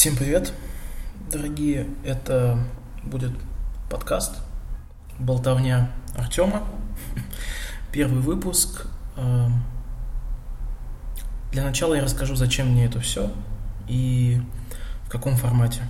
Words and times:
Всем 0.00 0.16
привет, 0.16 0.54
дорогие. 1.30 1.86
Это 2.06 2.58
будет 3.04 3.32
подкаст 3.90 4.40
«Болтовня 5.18 5.90
Артема». 6.16 6.62
Первый 7.92 8.22
выпуск. 8.22 8.86
Эм, 9.18 9.62
для 11.52 11.64
начала 11.64 11.92
я 11.92 12.02
расскажу, 12.02 12.34
зачем 12.34 12.68
мне 12.68 12.86
это 12.86 12.98
все 13.00 13.30
и 13.88 14.40
в 15.04 15.10
каком 15.10 15.36
формате 15.36 15.82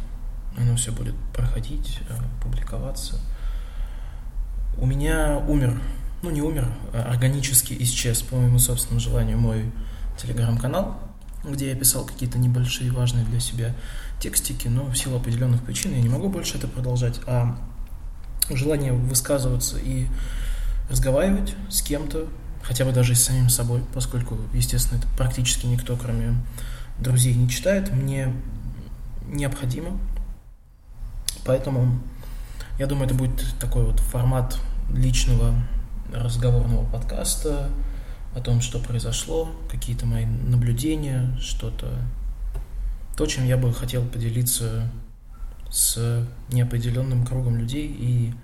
оно 0.58 0.74
все 0.74 0.90
будет 0.90 1.14
проходить, 1.32 2.00
э, 2.08 2.14
публиковаться. 2.42 3.20
У 4.76 4.86
меня 4.86 5.38
умер, 5.38 5.80
ну 6.22 6.30
не 6.30 6.42
умер, 6.42 6.66
а 6.92 7.12
органически 7.12 7.76
исчез 7.78 8.22
по 8.22 8.34
моему 8.34 8.58
собственному 8.58 8.98
желанию 8.98 9.38
мой 9.38 9.70
телеграм-канал– 10.16 10.98
где 11.44 11.70
я 11.70 11.74
писал 11.74 12.04
какие-то 12.04 12.38
небольшие 12.38 12.92
важные 12.92 13.24
для 13.24 13.40
себя 13.40 13.74
текстики, 14.20 14.68
но 14.68 14.84
в 14.84 14.96
силу 14.96 15.16
определенных 15.16 15.62
причин 15.62 15.92
я 15.94 16.00
не 16.00 16.08
могу 16.08 16.28
больше 16.28 16.58
это 16.58 16.68
продолжать, 16.68 17.20
а 17.26 17.56
желание 18.50 18.92
высказываться 18.92 19.78
и 19.78 20.06
разговаривать 20.90 21.54
с 21.70 21.82
кем-то, 21.82 22.28
хотя 22.62 22.84
бы 22.84 22.92
даже 22.92 23.14
с 23.14 23.22
самим 23.22 23.48
собой, 23.48 23.82
поскольку, 23.94 24.38
естественно, 24.52 24.98
это 24.98 25.08
практически 25.16 25.66
никто, 25.66 25.96
кроме 25.96 26.34
друзей, 26.98 27.34
не 27.34 27.48
читает, 27.48 27.92
мне 27.92 28.34
необходимо. 29.26 29.98
Поэтому 31.44 32.00
я 32.78 32.86
думаю, 32.86 33.06
это 33.06 33.14
будет 33.14 33.42
такой 33.58 33.84
вот 33.84 34.00
формат 34.00 34.58
личного 34.92 35.54
разговорного 36.12 36.84
подкаста, 36.84 37.70
о 38.34 38.40
том, 38.40 38.60
что 38.60 38.78
произошло, 38.78 39.50
какие-то 39.70 40.06
мои 40.06 40.24
наблюдения, 40.24 41.36
что-то, 41.40 41.98
то, 43.16 43.26
чем 43.26 43.44
я 43.44 43.56
бы 43.56 43.72
хотел 43.72 44.04
поделиться 44.04 44.90
с 45.70 46.26
неопределенным 46.50 47.26
кругом 47.26 47.56
людей 47.56 47.86
и 47.86 48.34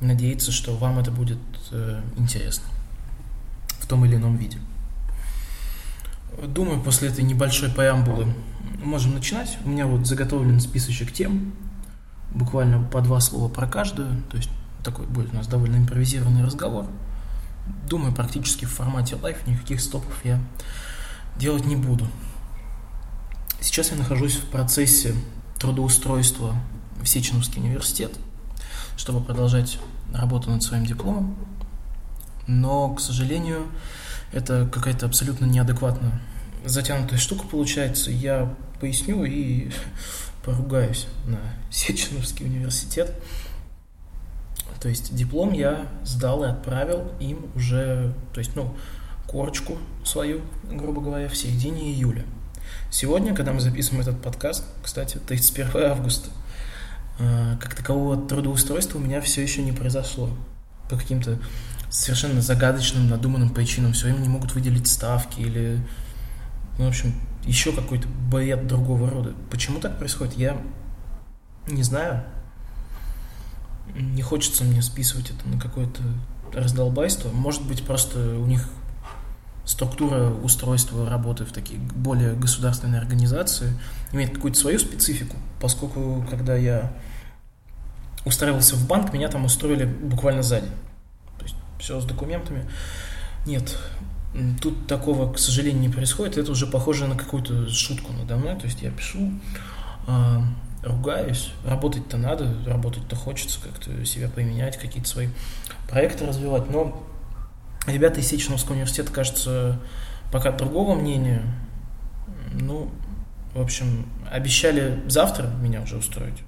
надеяться, 0.00 0.52
что 0.52 0.76
вам 0.76 0.98
это 0.98 1.10
будет 1.10 1.38
э, 1.70 2.00
интересно 2.16 2.64
в 3.80 3.86
том 3.86 4.04
или 4.04 4.16
ином 4.16 4.36
виде. 4.36 4.58
Думаю, 6.46 6.82
после 6.82 7.08
этой 7.08 7.24
небольшой 7.24 7.70
преамбулы 7.70 8.34
можем 8.82 9.14
начинать. 9.14 9.58
У 9.64 9.68
меня 9.68 9.86
вот 9.86 10.06
заготовлен 10.06 10.60
списочек 10.60 11.12
тем, 11.12 11.52
буквально 12.30 12.82
по 12.82 13.00
два 13.00 13.20
слова 13.20 13.48
про 13.48 13.66
каждую, 13.66 14.22
то 14.30 14.36
есть 14.36 14.50
такой 14.82 15.06
будет 15.06 15.32
у 15.32 15.36
нас 15.36 15.46
довольно 15.46 15.76
импровизированный 15.76 16.44
разговор– 16.44 16.86
думаю, 17.88 18.14
практически 18.14 18.64
в 18.64 18.70
формате 18.70 19.16
лайф, 19.16 19.46
никаких 19.46 19.80
стопов 19.80 20.24
я 20.24 20.40
делать 21.36 21.64
не 21.64 21.76
буду. 21.76 22.06
Сейчас 23.60 23.90
я 23.90 23.96
нахожусь 23.96 24.36
в 24.36 24.46
процессе 24.46 25.14
трудоустройства 25.58 26.56
в 27.00 27.06
Сеченовский 27.06 27.60
университет, 27.60 28.12
чтобы 28.96 29.22
продолжать 29.22 29.78
работу 30.12 30.50
над 30.50 30.62
своим 30.62 30.84
дипломом. 30.84 31.36
Но, 32.46 32.92
к 32.94 33.00
сожалению, 33.00 33.68
это 34.32 34.68
какая-то 34.72 35.06
абсолютно 35.06 35.44
неадекватная 35.44 36.20
затянутая 36.64 37.18
штука 37.18 37.46
получается. 37.46 38.10
Я 38.10 38.54
поясню 38.80 39.24
и 39.24 39.70
поругаюсь 40.44 41.06
на 41.26 41.38
Сеченовский 41.70 42.46
университет. 42.46 43.12
То 44.82 44.88
есть 44.88 45.14
диплом 45.14 45.52
я 45.52 45.86
сдал 46.02 46.42
и 46.42 46.48
отправил 46.48 47.12
им 47.20 47.46
уже, 47.54 48.12
то 48.34 48.40
есть, 48.40 48.56
ну, 48.56 48.74
корочку 49.28 49.78
свою, 50.04 50.40
грубо 50.64 51.00
говоря, 51.00 51.28
в 51.28 51.36
середине 51.36 51.92
июля. 51.92 52.24
Сегодня, 52.90 53.32
когда 53.32 53.52
мы 53.52 53.60
записываем 53.60 54.02
этот 54.02 54.20
подкаст, 54.20 54.64
кстати, 54.82 55.18
31 55.18 55.84
августа, 55.84 56.30
э, 57.20 57.56
как 57.60 57.76
такового 57.76 58.26
трудоустройства 58.26 58.98
у 58.98 59.00
меня 59.00 59.20
все 59.20 59.40
еще 59.40 59.62
не 59.62 59.70
произошло. 59.70 60.30
По 60.90 60.96
каким-то 60.96 61.38
совершенно 61.88 62.40
загадочным, 62.40 63.08
надуманным 63.08 63.50
причинам 63.50 63.92
все 63.92 64.06
время 64.06 64.18
не 64.18 64.28
могут 64.28 64.52
выделить 64.52 64.88
ставки 64.88 65.42
или, 65.42 65.78
ну, 66.78 66.86
в 66.86 66.88
общем, 66.88 67.14
еще 67.44 67.70
какой-то 67.70 68.08
бред 68.08 68.66
другого 68.66 69.08
рода. 69.08 69.32
Почему 69.48 69.78
так 69.78 69.96
происходит, 69.98 70.36
я 70.36 70.60
не 71.68 71.84
знаю 71.84 72.24
не 73.94 74.22
хочется 74.22 74.64
мне 74.64 74.82
списывать 74.82 75.30
это 75.30 75.48
на 75.48 75.60
какое-то 75.60 76.02
раздолбайство. 76.52 77.30
Может 77.30 77.66
быть, 77.66 77.84
просто 77.84 78.18
у 78.38 78.46
них 78.46 78.68
структура 79.64 80.30
устройства 80.30 81.08
работы 81.08 81.44
в 81.44 81.52
такие 81.52 81.78
более 81.78 82.34
государственные 82.34 83.00
организации 83.00 83.78
имеет 84.12 84.34
какую-то 84.34 84.58
свою 84.58 84.78
специфику, 84.78 85.36
поскольку 85.60 86.26
когда 86.28 86.56
я 86.56 86.92
устраивался 88.24 88.76
в 88.76 88.86
банк, 88.86 89.12
меня 89.12 89.28
там 89.28 89.44
устроили 89.44 89.84
буквально 89.84 90.42
сзади. 90.42 90.68
То 91.38 91.44
есть 91.44 91.56
все 91.78 92.00
с 92.00 92.04
документами. 92.04 92.68
Нет, 93.46 93.76
тут 94.60 94.86
такого, 94.86 95.32
к 95.32 95.38
сожалению, 95.38 95.80
не 95.80 95.88
происходит. 95.88 96.38
Это 96.38 96.52
уже 96.52 96.66
похоже 96.66 97.06
на 97.06 97.16
какую-то 97.16 97.68
шутку 97.68 98.12
надо 98.12 98.36
мной. 98.36 98.56
То 98.56 98.66
есть 98.66 98.82
я 98.82 98.90
пишу, 98.90 99.32
а, 100.06 100.44
ругаюсь. 100.82 101.52
Работать-то 101.64 102.16
надо, 102.16 102.54
работать-то 102.66 103.16
хочется, 103.16 103.60
как-то 103.60 104.04
себя 104.04 104.28
поменять, 104.28 104.76
какие-то 104.76 105.08
свои 105.08 105.28
проекты 105.88 106.26
развивать. 106.26 106.68
Но 106.70 107.02
ребята 107.86 108.20
из 108.20 108.28
Сеченовского 108.28 108.74
университета, 108.74 109.12
кажется, 109.12 109.78
пока 110.30 110.50
другого 110.52 110.94
мнения. 110.94 111.42
Ну, 112.52 112.90
в 113.54 113.60
общем, 113.60 114.06
обещали 114.30 115.00
завтра 115.08 115.46
меня 115.46 115.82
уже 115.82 115.96
устроить. 115.96 116.42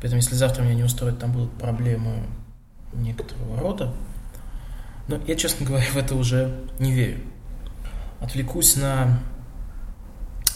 Поэтому, 0.00 0.16
если 0.20 0.34
завтра 0.34 0.62
меня 0.62 0.74
не 0.74 0.84
устроит, 0.84 1.18
там 1.18 1.32
будут 1.32 1.52
проблемы 1.52 2.24
некоторого 2.92 3.58
рода. 3.58 3.92
Но 5.06 5.18
я, 5.26 5.36
честно 5.36 5.66
говоря, 5.66 5.86
в 5.92 5.96
это 5.96 6.14
уже 6.14 6.60
не 6.78 6.92
верю. 6.92 7.20
Отвлекусь 8.20 8.76
на 8.76 9.20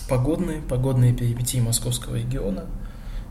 погодные, 0.08 0.60
погодные 0.62 1.14
перипетии 1.14 1.60
московского 1.60 2.16
региона– 2.16 2.64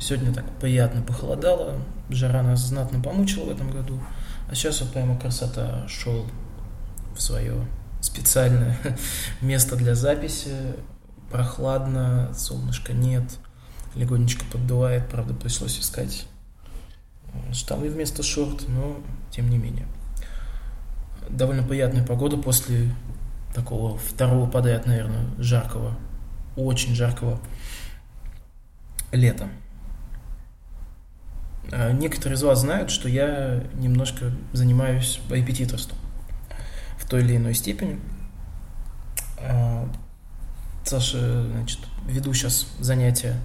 Сегодня 0.04 0.34
так 0.34 0.44
приятно 0.60 1.02
похолодало, 1.02 1.80
жара 2.10 2.44
нас 2.44 2.60
знатно 2.60 3.02
помучила 3.02 3.46
в 3.46 3.52
этом 3.52 3.72
году, 3.72 4.02
а 4.50 4.54
сейчас 4.54 4.82
вот 4.82 4.92
прямо 4.92 5.18
красота 5.18 5.88
шел 5.88 6.26
в 7.16 7.22
свое 7.22 7.56
специальное 8.02 8.78
место 9.42 9.78
для 9.78 9.96
записи, 9.96 10.76
прохладно, 11.32 12.34
солнышка 12.36 12.92
нет, 12.92 13.24
легонечко 13.96 14.44
поддувает, 14.52 15.08
правда 15.08 15.34
пришлось 15.34 15.80
искать 15.80 16.28
штаны 17.54 17.88
вместо 17.90 18.24
шорт, 18.24 18.68
но 18.68 18.98
тем 19.32 19.50
не 19.50 19.58
менее. 19.58 19.88
Довольно 21.30 21.64
приятная 21.64 22.06
погода 22.06 22.36
после 22.36 22.94
такого 23.56 23.98
второго 23.98 24.50
подряд, 24.50 24.86
наверное, 24.86 25.28
жаркого, 25.38 25.98
очень 26.58 26.94
жаркого 26.94 27.40
лета. 29.14 29.48
А, 31.72 31.92
некоторые 31.92 32.36
из 32.36 32.44
вас 32.44 32.60
знают, 32.60 32.92
что 32.92 33.08
я 33.08 33.64
немножко 33.76 34.32
занимаюсь 34.52 35.20
репетиторством 35.30 35.98
в 36.98 37.08
той 37.08 37.22
или 37.22 37.38
иной 37.38 37.54
степени. 37.54 38.00
А, 39.40 39.88
Саша, 40.86 41.46
значит, 41.48 41.80
веду 42.08 42.34
сейчас 42.34 42.68
занятия 42.80 43.36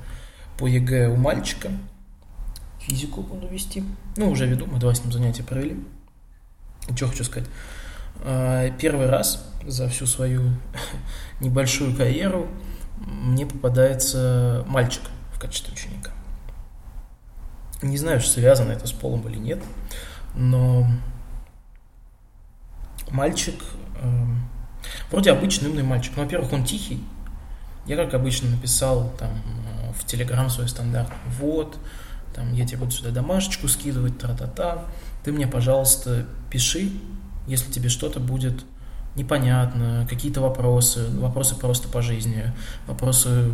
по 0.59 0.67
ЕГЭ 0.67 1.09
у 1.09 1.17
мальчика. 1.17 1.71
Физику 2.81 3.23
буду 3.23 3.49
вести. 3.49 3.85
Ну, 4.17 4.31
уже 4.31 4.47
веду, 4.47 4.67
мы 4.67 4.79
два 4.79 4.95
с 4.95 5.03
ним 5.03 5.13
занятия 5.13 5.43
провели. 5.43 5.77
Что 6.97 7.09
хочу 7.09 7.25
сказать. 7.25 7.49
А, 8.25 8.71
первый 8.73 9.07
раз 9.07 9.47
за 9.67 9.89
всю 9.89 10.07
свою 10.07 10.43
небольшую 11.41 11.97
карьеру 11.97 12.49
мне 12.99 13.47
попадается 13.47 14.65
мальчик 14.67 15.03
в 15.33 15.39
качестве 15.39 15.73
ученика. 15.73 16.11
Не 17.83 17.97
знаю, 17.97 18.21
связано 18.21 18.73
это 18.73 18.87
с 18.87 18.93
полом 18.93 19.29
или 19.29 19.39
нет, 19.39 19.63
но 20.35 20.87
мальчик, 23.11 23.55
э, 24.01 24.25
вроде 25.11 25.31
обычный 25.31 25.69
умный 25.71 25.85
мальчик. 25.85 26.15
Ну, 26.17 26.25
во-первых, 26.25 26.53
он 26.53 26.65
тихий. 26.65 27.03
Я, 27.87 27.97
как 27.97 28.15
обычно, 28.15 28.51
написал 28.51 29.13
там 29.19 29.31
э, 29.31 29.93
в 29.93 30.05
Телеграм 30.05 30.51
свой 30.51 30.69
стандарт. 30.69 31.11
Вот, 31.39 31.79
там, 32.35 32.53
я 32.53 32.67
тебе 32.67 32.79
буду 32.79 32.91
сюда 32.91 33.11
домашечку 33.11 33.69
скидывать, 33.69 34.19
тра-та-та. 34.19 34.85
Ты 35.25 35.33
мне, 35.33 35.47
пожалуйста, 35.47 36.27
пиши, 36.51 36.91
если 37.47 37.71
тебе 37.71 37.89
что-то 37.89 38.21
будет 38.21 38.65
непонятно, 39.15 40.07
какие-то 40.09 40.41
вопросы, 40.41 41.09
вопросы 41.19 41.55
просто 41.55 41.89
по 41.89 42.03
жизни, 42.03 42.53
вопросы 42.87 43.53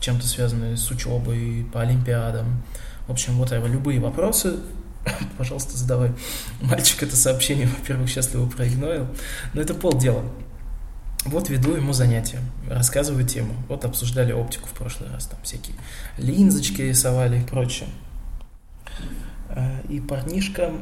чем-то 0.00 0.26
связанные 0.26 0.76
с 0.76 0.90
учебой, 0.90 1.66
по 1.72 1.80
олимпиадам, 1.80 2.62
в 3.06 3.12
общем, 3.12 3.34
вот 3.34 3.52
любые 3.52 4.00
вопросы, 4.00 4.56
пожалуйста, 5.38 5.76
задавай. 5.76 6.12
Мальчик 6.60 7.02
это 7.02 7.16
сообщение, 7.16 7.66
во-первых, 7.66 8.08
счастливо 8.08 8.48
проигнорил, 8.48 9.06
но 9.52 9.60
это 9.60 9.74
полдела. 9.74 10.24
Вот 11.24 11.48
веду 11.48 11.74
ему 11.74 11.94
занятия, 11.94 12.40
рассказываю 12.68 13.26
тему. 13.26 13.54
Вот 13.68 13.84
обсуждали 13.84 14.32
оптику 14.32 14.68
в 14.68 14.72
прошлый 14.72 15.10
раз, 15.10 15.26
там 15.26 15.38
всякие 15.42 15.74
линзочки 16.18 16.82
рисовали 16.82 17.40
и 17.40 17.44
прочее. 17.44 17.88
Э, 19.48 19.80
и 19.88 20.00
парнишка 20.00 20.72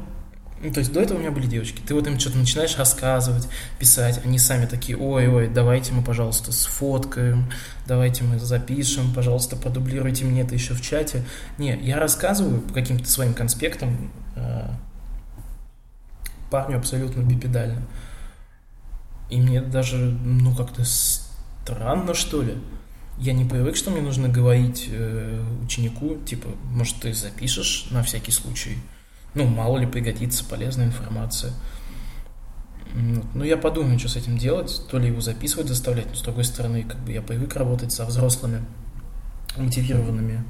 ну, 0.63 0.73
то 0.73 0.79
есть 0.79 0.93
до 0.93 1.01
этого 1.01 1.19
у 1.19 1.21
меня 1.21 1.33
были 1.33 1.47
девочки. 1.47 1.83
Ты 1.85 1.95
вот 1.95 2.07
им 2.07 2.19
что-то 2.21 2.39
начинаешь 2.39 2.77
рассказывать, 2.79 3.49
писать. 3.81 4.21
Они 4.25 4.39
сами 4.39 4.67
такие, 4.67 4.97
ой-ой, 4.97 5.49
давайте 5.49 5.93
мы, 5.93 6.03
пожалуйста, 6.03 6.53
сфоткаем, 6.53 7.51
давайте 7.87 8.23
мы 8.23 8.39
запишем, 8.39 9.13
пожалуйста, 9.13 9.57
продублируйте 9.57 10.25
мне 10.25 10.43
это 10.43 10.55
еще 10.55 10.75
в 10.75 10.81
чате. 10.81 11.25
Не, 11.59 11.77
я 11.83 11.99
рассказываю 11.99 12.61
по 12.61 12.75
каким-то 12.75 13.09
своим 13.11 13.35
конспектам 13.35 14.13
э, 14.37 14.69
парню 16.49 16.79
абсолютно 16.79 17.23
бипедально. 17.23 17.83
И 19.31 19.41
мне 19.41 19.63
даже, 19.63 19.97
ну, 19.97 20.55
как-то 20.55 20.85
странно, 20.85 22.15
что 22.15 22.41
ли. 22.41 22.57
Я 23.19 23.33
не 23.33 23.45
привык, 23.45 23.75
что 23.75 23.91
мне 23.91 24.01
нужно 24.01 24.29
говорить 24.29 24.89
э, 24.93 25.45
ученику, 25.65 26.17
типа, 26.25 26.49
может, 26.71 27.01
ты 27.01 27.13
запишешь 27.13 27.89
на 27.91 28.05
всякий 28.05 28.31
случай– 28.31 28.79
ну, 29.35 29.47
мало 29.47 29.79
ли 29.79 29.87
пригодится 29.87 30.45
полезная 30.45 30.87
информация. 30.87 31.53
Ну, 32.95 33.43
я 33.45 33.57
подумаю, 33.57 33.99
что 33.99 34.09
с 34.09 34.17
этим 34.17 34.37
делать, 34.37 34.83
то 34.91 34.99
ли 34.99 35.09
его 35.09 35.21
записывать 35.21 35.69
заставлять, 35.69 36.09
но 36.11 36.15
с 36.15 36.23
другой 36.23 36.45
стороны, 36.45 36.83
как 36.83 36.99
бы 37.01 37.13
я 37.13 37.23
привык 37.23 37.57
работать 37.57 37.91
со 37.91 38.05
взрослыми, 38.05 38.63
мотивированными 39.57 40.45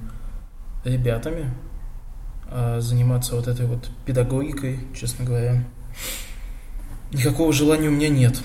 ребятами, 0.85 1.53
а 2.49 2.81
заниматься 2.81 3.37
вот 3.37 3.47
этой 3.47 3.67
вот 3.67 3.89
педагогикой, 4.05 4.81
честно 4.99 5.25
говоря, 5.25 5.65
никакого 7.13 7.53
желания 7.53 7.89
у 7.89 7.93
меня 7.93 8.09
нет. 8.09 8.41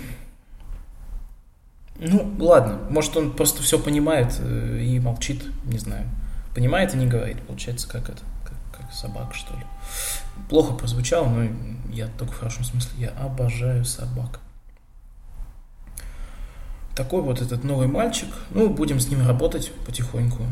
Ну, 2.00 2.36
ладно, 2.40 2.80
может 2.92 3.18
он 3.18 3.32
просто 3.32 3.64
все 3.64 3.80
понимает 3.80 4.36
э, 4.40 4.80
и 4.80 5.00
молчит, 5.00 5.44
не 5.66 5.80
знаю. 5.80 6.08
Понимает 6.54 6.94
и 6.94 6.98
не 6.98 7.08
говорит, 7.08 7.42
получается, 7.42 7.90
как 7.90 8.10
это, 8.10 8.22
собака, 8.92 9.34
что 9.34 9.54
ли 9.56 9.66
плохо 10.50 10.74
прозвучало, 10.74 11.28
но 11.28 11.50
я 11.92 12.08
только 12.08 12.34
в 12.34 12.40
хорошем 12.40 12.64
смысле, 12.64 12.92
я 12.98 13.10
обожаю 13.10 13.86
собак. 13.86 14.40
Такой 16.96 17.22
вот 17.22 17.42
этот 17.42 17.64
новый 17.64 17.88
мальчик, 17.88 18.30
ну, 18.50 18.70
будем 18.70 19.00
с 19.00 19.08
ним 19.08 19.26
работать 19.28 19.72
потихоньку. 19.86 20.44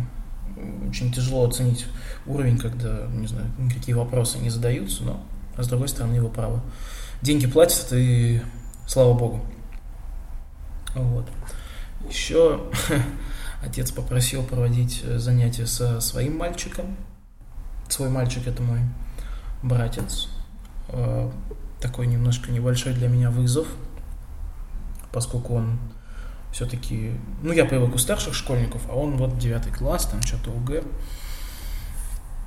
Очень 0.88 1.12
тяжело 1.12 1.48
оценить 1.48 1.86
уровень, 2.26 2.58
когда, 2.58 3.08
не 3.08 3.28
знаю, 3.28 3.48
никакие 3.58 3.98
вопросы 3.98 4.38
не 4.38 4.50
задаются, 4.50 5.04
но, 5.04 5.24
а 5.58 5.64
с 5.64 5.68
другой 5.68 5.88
стороны, 5.88 6.16
его 6.16 6.30
право. 6.30 6.62
Деньги 7.22 7.48
платят, 7.48 7.88
и 7.92 8.42
слава 8.86 9.14
богу. 9.14 9.44
Вот. 10.94 11.28
Еще 12.08 12.62
отец 13.64 13.92
попросил 13.92 14.44
проводить 14.44 15.04
занятия 15.04 15.66
со 15.66 16.00
своим 16.00 16.38
мальчиком. 16.38 16.96
Свой 17.90 18.10
мальчик 18.10 18.48
это 18.48 18.62
мой 18.62 18.80
братец. 19.62 20.30
Э, 20.90 21.30
такой 21.80 22.08
немножко 22.08 22.52
небольшой 22.52 22.94
для 22.94 23.08
меня 23.08 23.30
вызов, 23.30 23.68
поскольку 25.12 25.56
он 25.56 25.80
все-таки... 26.52 27.12
Ну, 27.44 27.52
я 27.52 27.66
привык 27.66 27.94
у 27.96 27.98
старших 27.98 28.34
школьников, 28.34 28.82
а 28.90 28.96
он 28.96 29.18
вот 29.18 29.38
девятый 29.38 29.74
класс, 29.74 30.06
там 30.06 30.22
что-то 30.22 30.52
УГ. 30.52 30.84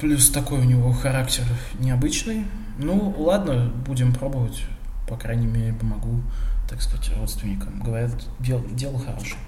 Плюс 0.00 0.30
такой 0.30 0.60
у 0.60 0.64
него 0.64 0.92
характер 0.92 1.44
необычный. 1.78 2.46
Ну, 2.78 3.14
ладно, 3.18 3.72
будем 3.86 4.14
пробовать. 4.14 4.64
По 5.08 5.16
крайней 5.16 5.46
мере, 5.46 5.72
помогу, 5.72 6.22
так 6.68 6.80
сказать, 6.80 7.10
родственникам. 7.16 7.80
Говорят, 7.80 8.12
дел, 8.38 8.64
дело 8.70 8.98
хорошее. 8.98 9.40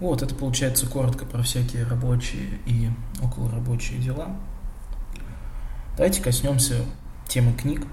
Вот, 0.00 0.22
это 0.22 0.34
получается 0.34 0.86
коротко 0.86 1.26
про 1.26 1.42
всякие 1.42 1.84
рабочие 1.84 2.58
и 2.64 2.90
околорабочие 3.22 3.98
дела. 3.98 4.36
Давайте 5.96 6.22
коснемся 6.22 6.76
темы 7.28 7.52
книг. 7.52 7.86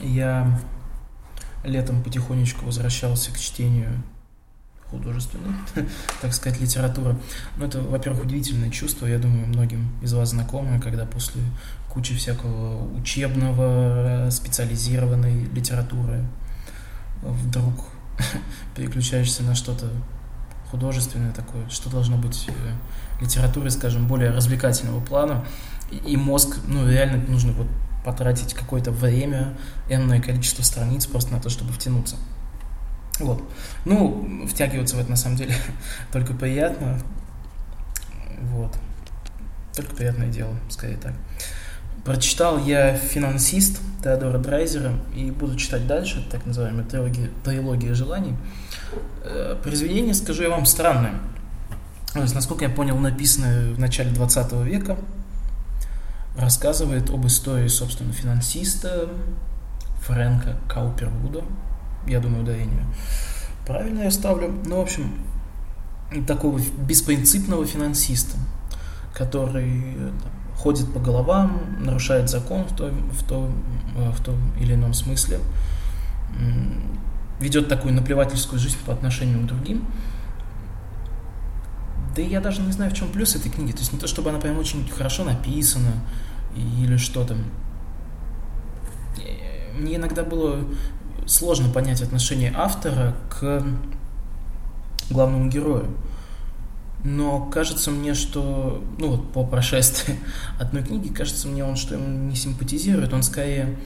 Я 0.00 0.60
летом 1.64 2.02
потихонечку 2.02 2.64
возвращался 2.64 3.32
к 3.32 3.38
чтению 3.38 4.02
художественной, 4.88 5.52
так 6.22 6.32
сказать, 6.32 6.60
литературы. 6.60 7.16
Но 7.56 7.66
это, 7.66 7.80
во-первых, 7.80 8.24
удивительное 8.24 8.70
чувство, 8.70 9.06
я 9.06 9.18
думаю, 9.18 9.48
многим 9.48 9.90
из 10.00 10.12
вас 10.12 10.30
знакомое, 10.30 10.80
когда 10.80 11.06
после 11.06 11.42
кучи 11.92 12.14
всякого 12.14 12.88
учебного, 12.96 14.28
специализированной 14.30 15.46
литературы 15.46 16.24
вдруг 17.22 17.86
переключаешься 18.76 19.42
на 19.42 19.56
что-то 19.56 19.90
художественное 20.70 21.32
такое, 21.32 21.68
что 21.68 21.90
должно 21.90 22.16
быть 22.16 22.48
э, 22.48 23.22
литературой, 23.22 23.70
скажем, 23.70 24.06
более 24.06 24.30
развлекательного 24.30 25.00
плана, 25.00 25.44
и 25.90 26.16
мозг, 26.16 26.56
ну, 26.66 26.88
реально 26.88 27.24
нужно 27.28 27.52
вот 27.52 27.68
потратить 28.04 28.54
какое-то 28.54 28.92
время, 28.92 29.56
энное 29.88 30.20
количество 30.20 30.62
страниц 30.62 31.06
просто 31.06 31.32
на 31.32 31.40
то, 31.40 31.48
чтобы 31.48 31.72
втянуться. 31.72 32.16
Вот. 33.18 33.42
Ну, 33.84 34.46
втягиваться 34.46 34.96
в 34.96 35.00
это 35.00 35.10
на 35.10 35.16
самом 35.16 35.36
деле 35.36 35.54
только 36.12 36.34
приятно. 36.34 37.00
Вот. 38.40 38.76
Только 39.74 39.94
приятное 39.94 40.28
дело, 40.28 40.54
скорее 40.68 40.96
так. 40.96 41.14
Прочитал 42.06 42.58
я 42.58 42.94
«Финансист» 42.94 43.80
Теодора 44.00 44.38
Драйзера 44.38 44.92
и 45.12 45.32
буду 45.32 45.56
читать 45.56 45.88
дальше, 45.88 46.24
так 46.30 46.46
называемая 46.46 46.84
трилогия, 46.84 47.30
трилогия 47.42 47.94
желаний. 47.94 48.36
Э, 49.24 49.56
произведение, 49.60 50.14
скажу 50.14 50.44
я 50.44 50.50
вам, 50.50 50.66
странное. 50.66 51.14
То 52.12 52.22
есть, 52.22 52.32
насколько 52.32 52.64
я 52.64 52.70
понял, 52.70 52.96
написано 52.96 53.74
в 53.74 53.80
начале 53.80 54.10
20 54.10 54.52
века, 54.62 54.96
рассказывает 56.38 57.10
об 57.10 57.26
истории, 57.26 57.66
собственно, 57.66 58.12
финансиста 58.12 59.08
Фрэнка 60.02 60.56
Каупервуда. 60.68 61.42
Я 62.06 62.20
думаю, 62.20 62.44
ударение 62.44 62.84
правильно 63.66 64.02
я 64.02 64.12
ставлю. 64.12 64.54
Ну, 64.64 64.76
в 64.76 64.80
общем, 64.82 65.12
такого 66.28 66.60
беспринципного 66.86 67.66
финансиста, 67.66 68.36
который 69.12 69.96
там, 70.22 70.35
ходит 70.56 70.92
по 70.92 71.00
головам, 71.00 71.60
нарушает 71.78 72.30
закон 72.30 72.64
в 72.64 72.74
том, 72.74 73.10
в, 73.10 73.28
том, 73.28 73.62
в 73.94 74.22
том 74.22 74.36
или 74.58 74.74
ином 74.74 74.94
смысле, 74.94 75.38
ведет 77.40 77.68
такую 77.68 77.94
наплевательскую 77.94 78.58
жизнь 78.58 78.78
по 78.84 78.92
отношению 78.92 79.42
к 79.42 79.46
другим– 79.46 79.84
да 82.16 82.22
и 82.22 82.28
я 82.28 82.40
даже 82.40 82.62
не 82.62 82.72
знаю, 82.72 82.90
в 82.90 82.94
чем 82.94 83.08
плюс 83.08 83.36
этой 83.36 83.50
книги. 83.50 83.72
То 83.72 83.80
есть 83.80 83.92
не 83.92 83.98
то, 83.98 84.06
чтобы 84.06 84.30
она 84.30 84.38
прям 84.38 84.58
очень 84.58 84.88
хорошо 84.88 85.22
написана 85.22 85.92
или 86.56 86.96
что 86.96 87.24
там. 87.24 87.44
Мне 89.78 89.96
иногда 89.96 90.24
было 90.24 90.64
сложно 91.26 91.70
понять 91.70 92.00
отношение 92.00 92.54
автора 92.56 93.14
к 93.28 93.62
главному 95.10 95.50
герою. 95.50 95.94
Но 97.08 97.46
кажется 97.46 97.92
мне, 97.92 98.14
что, 98.14 98.84
ну 98.98 99.10
вот 99.10 99.32
по 99.32 99.46
прошествии 99.46 100.18
одной 100.58 100.82
книги, 100.82 101.06
кажется 101.06 101.46
мне 101.46 101.64
он, 101.64 101.76
что 101.76 101.94
ему 101.94 102.08
не 102.28 102.34
симпатизирует, 102.34 103.12
он 103.12 103.22
скорее 103.22 103.76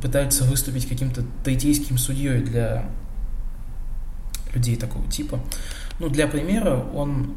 пытается 0.00 0.44
выступить 0.44 0.88
каким-то 0.88 1.24
тайтейским 1.42 1.98
судьей 1.98 2.42
для 2.42 2.88
людей 4.54 4.76
такого 4.76 5.04
типа. 5.10 5.40
Ну, 5.98 6.08
для 6.08 6.28
примера, 6.28 6.76
он 6.94 7.34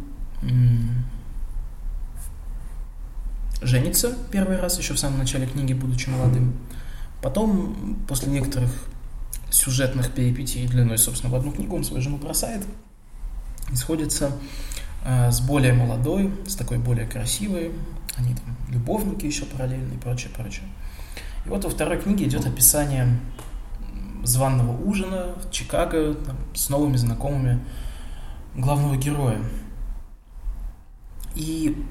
женится 3.63 4.15
первый 4.31 4.57
раз, 4.57 4.77
еще 4.77 4.93
в 4.93 5.00
самом 5.00 5.17
начале 5.17 5.47
книги, 5.47 5.74
будучи 5.74 6.09
молодым. 6.09 6.53
Потом, 7.24 7.97
после 8.07 8.31
некоторых 8.31 8.71
сюжетных 9.50 10.12
перипетий 10.12 10.67
длиной, 10.67 11.00
собственно, 11.00 11.33
в 11.33 11.36
одну 11.36 11.51
книгу, 11.51 11.75
он 11.75 11.83
свою 11.83 12.03
жену 12.03 12.17
бросает 12.17 12.62
сходится 13.75 14.31
с 15.06 15.39
более 15.42 15.74
молодой, 15.74 16.34
с 16.48 16.56
такой 16.56 16.77
более 16.77 17.08
красивой. 17.08 17.72
Они 18.18 18.34
там 18.34 18.56
любовники 18.70 19.25
еще 19.25 19.46
параллельно 19.46 19.94
и 19.94 19.98
прочее, 19.98 20.32
прочее. 20.36 20.66
И 21.46 21.50
вот 21.50 21.63
во 21.63 21.70
второй 21.70 22.00
книге 22.00 22.25
идет 22.25 22.46
описание 22.46 23.20
званного 24.24 24.75
ужина 24.84 25.36
в 25.42 25.51
Чикаго 25.51 26.13
там, 26.16 26.36
с 26.54 26.70
новыми 26.70 26.98
знакомыми 26.98 27.60
главного 28.56 28.98
героя. 28.98 29.39
И 31.36 31.86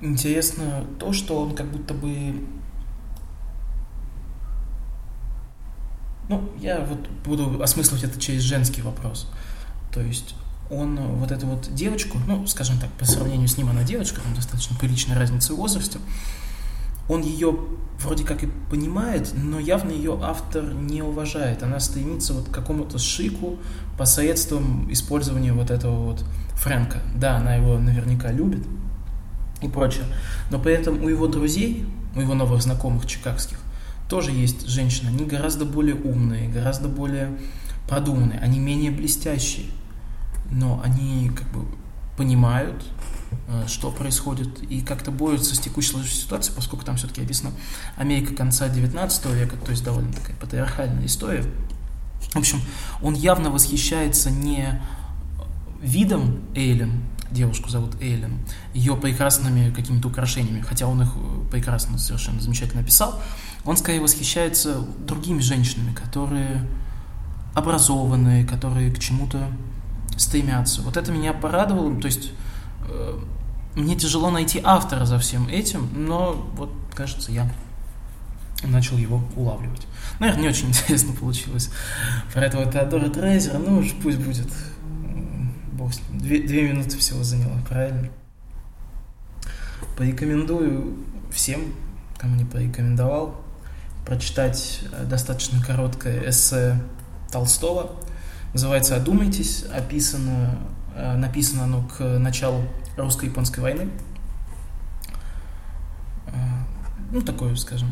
интересно 0.00 0.84
то, 0.98 1.12
что 1.12 1.42
он 1.42 1.54
как 1.54 1.70
будто 1.70 1.94
бы... 1.94 2.46
Ну, 6.28 6.48
я 6.58 6.80
вот 6.80 7.08
буду 7.24 7.62
осмысливать 7.62 8.04
это 8.04 8.20
через 8.20 8.42
женский 8.42 8.80
вопрос. 8.80 9.30
То 9.92 10.00
есть 10.00 10.34
он 10.72 10.96
вот 11.18 11.30
эту 11.30 11.46
вот 11.46 11.68
девочку, 11.74 12.18
ну, 12.26 12.46
скажем 12.46 12.78
так, 12.78 12.90
по 12.92 13.04
сравнению 13.04 13.48
с 13.48 13.56
ним 13.56 13.68
она 13.68 13.82
девочка, 13.82 14.20
там 14.20 14.34
достаточно 14.34 14.76
приличная 14.78 15.18
разница 15.18 15.52
в 15.52 15.56
возрасте, 15.56 15.98
он 17.08 17.22
ее 17.22 17.56
вроде 18.00 18.24
как 18.24 18.42
и 18.42 18.48
понимает, 18.70 19.32
но 19.34 19.58
явно 19.58 19.90
ее 19.90 20.18
автор 20.22 20.64
не 20.72 21.02
уважает. 21.02 21.62
Она 21.62 21.78
стремится 21.80 22.32
вот 22.32 22.48
к 22.48 22.50
какому-то 22.50 22.98
шику 22.98 23.58
посредством 23.98 24.90
использования 24.92 25.52
вот 25.52 25.70
этого 25.70 26.04
вот 26.04 26.24
Фрэнка. 26.54 27.00
Да, 27.14 27.36
она 27.36 27.54
его 27.54 27.78
наверняка 27.78 28.32
любит 28.32 28.64
и 29.60 29.68
прочее. 29.68 30.04
Но 30.50 30.58
при 30.58 30.72
этом 30.72 31.02
у 31.02 31.08
его 31.08 31.26
друзей, 31.26 31.86
у 32.16 32.20
его 32.20 32.34
новых 32.34 32.62
знакомых 32.62 33.06
чикагских, 33.06 33.58
тоже 34.08 34.30
есть 34.30 34.66
женщины. 34.68 35.08
Они 35.08 35.24
гораздо 35.24 35.64
более 35.64 35.96
умные, 35.96 36.48
гораздо 36.48 36.88
более 36.88 37.30
продуманные, 37.88 38.38
они 38.40 38.58
менее 38.58 38.90
блестящие. 38.90 39.66
Но 40.52 40.80
они 40.84 41.30
как 41.30 41.48
бы 41.48 41.66
понимают, 42.16 42.84
Э, 43.48 43.64
что 43.66 43.90
происходит, 43.90 44.62
и 44.70 44.80
как-то 44.80 45.10
борются 45.10 45.54
с 45.54 45.58
текущей 45.58 45.96
ситуацией, 46.04 46.54
поскольку 46.54 46.84
там 46.84 46.96
все-таки 46.96 47.22
описано 47.22 47.50
Америка 47.96 48.34
конца 48.34 48.68
19 48.68 49.26
века, 49.34 49.56
то 49.56 49.70
есть 49.70 49.84
довольно 49.84 50.12
такая 50.12 50.36
патриархальная 50.36 51.06
история. 51.06 51.44
В 52.32 52.36
общем, 52.36 52.60
он 53.02 53.14
явно 53.14 53.50
восхищается 53.50 54.30
не 54.30 54.80
видом 55.80 56.40
Эйлен, 56.54 57.04
девушку 57.30 57.68
зовут 57.68 58.00
Эйлен, 58.00 58.38
ее 58.74 58.96
прекрасными 58.96 59.72
какими-то 59.72 60.08
украшениями, 60.08 60.60
хотя 60.60 60.86
он 60.86 61.02
их 61.02 61.12
э, 61.14 61.50
прекрасно, 61.50 61.98
совершенно 61.98 62.40
замечательно 62.40 62.82
описал, 62.82 63.20
он 63.64 63.76
скорее 63.76 64.00
восхищается 64.00 64.80
другими 64.98 65.40
женщинами, 65.40 65.94
которые 65.94 66.66
образованные, 67.54 68.44
которые 68.46 68.90
к 68.92 68.98
чему-то 68.98 69.48
стремятся. 70.16 70.82
Вот 70.82 70.96
это 70.96 71.12
меня 71.12 71.32
порадовало, 71.32 72.00
то 72.00 72.06
есть 72.06 72.32
Э, 72.88 73.18
мне 73.74 73.96
тяжело 73.96 74.30
найти 74.30 74.60
автора 74.62 75.06
за 75.06 75.18
всем 75.18 75.48
этим, 75.48 75.88
но 75.94 76.32
вот, 76.54 76.70
кажется, 76.94 77.32
я 77.32 77.50
начал 78.64 78.98
его 78.98 79.22
улавливать. 79.34 79.86
Наверное, 80.20 80.42
не 80.42 80.48
очень 80.48 80.68
интересно 80.68 81.14
получилось 81.14 81.70
про 82.32 82.44
этого 82.44 82.70
Теодора 82.70 83.08
Трейзера, 83.08 83.58
ну 83.58 83.78
уж 83.78 83.92
пусть 84.02 84.18
будет. 84.18 84.48
Бог 85.72 85.92
с 85.92 86.00
ним. 86.00 86.18
Две, 86.18 86.42
две 86.42 86.68
минуты 86.68 86.98
всего 86.98 87.22
заняло, 87.22 87.58
правильно? 87.68 88.10
Порекомендую 89.96 90.98
всем, 91.32 91.74
кому 92.18 92.36
не 92.36 92.44
порекомендовал, 92.44 93.40
прочитать 94.06 94.80
э, 94.92 95.04
достаточно 95.04 95.62
короткое 95.62 96.28
эссе 96.28 96.78
Толстого. 97.30 97.92
Называется 98.52 98.96
«Одумайтесь», 98.96 99.64
описано, 99.64 100.58
э, 100.94 101.16
написано 101.16 101.64
оно 101.64 101.82
к 101.82 102.00
началу 102.18 102.62
русско-японской 102.96 103.60
войны. 103.60 103.88
А, 106.26 106.66
ну, 107.10 107.22
такое, 107.22 107.54
скажем, 107.56 107.90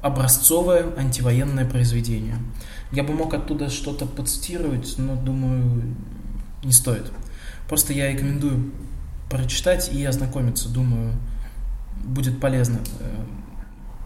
образцовое 0.00 0.96
антивоенное 0.96 1.64
произведение. 1.64 2.36
Я 2.92 3.02
бы 3.02 3.14
мог 3.14 3.34
оттуда 3.34 3.68
что-то 3.68 4.06
подцитировать, 4.06 4.94
но, 4.98 5.16
думаю, 5.16 5.94
не 6.62 6.72
стоит. 6.72 7.10
Просто 7.68 7.92
я 7.92 8.10
рекомендую 8.10 8.72
прочитать 9.28 9.92
и 9.92 10.04
ознакомиться. 10.04 10.68
Думаю, 10.68 11.14
будет 12.04 12.40
полезно 12.40 12.78
э, 13.00 13.24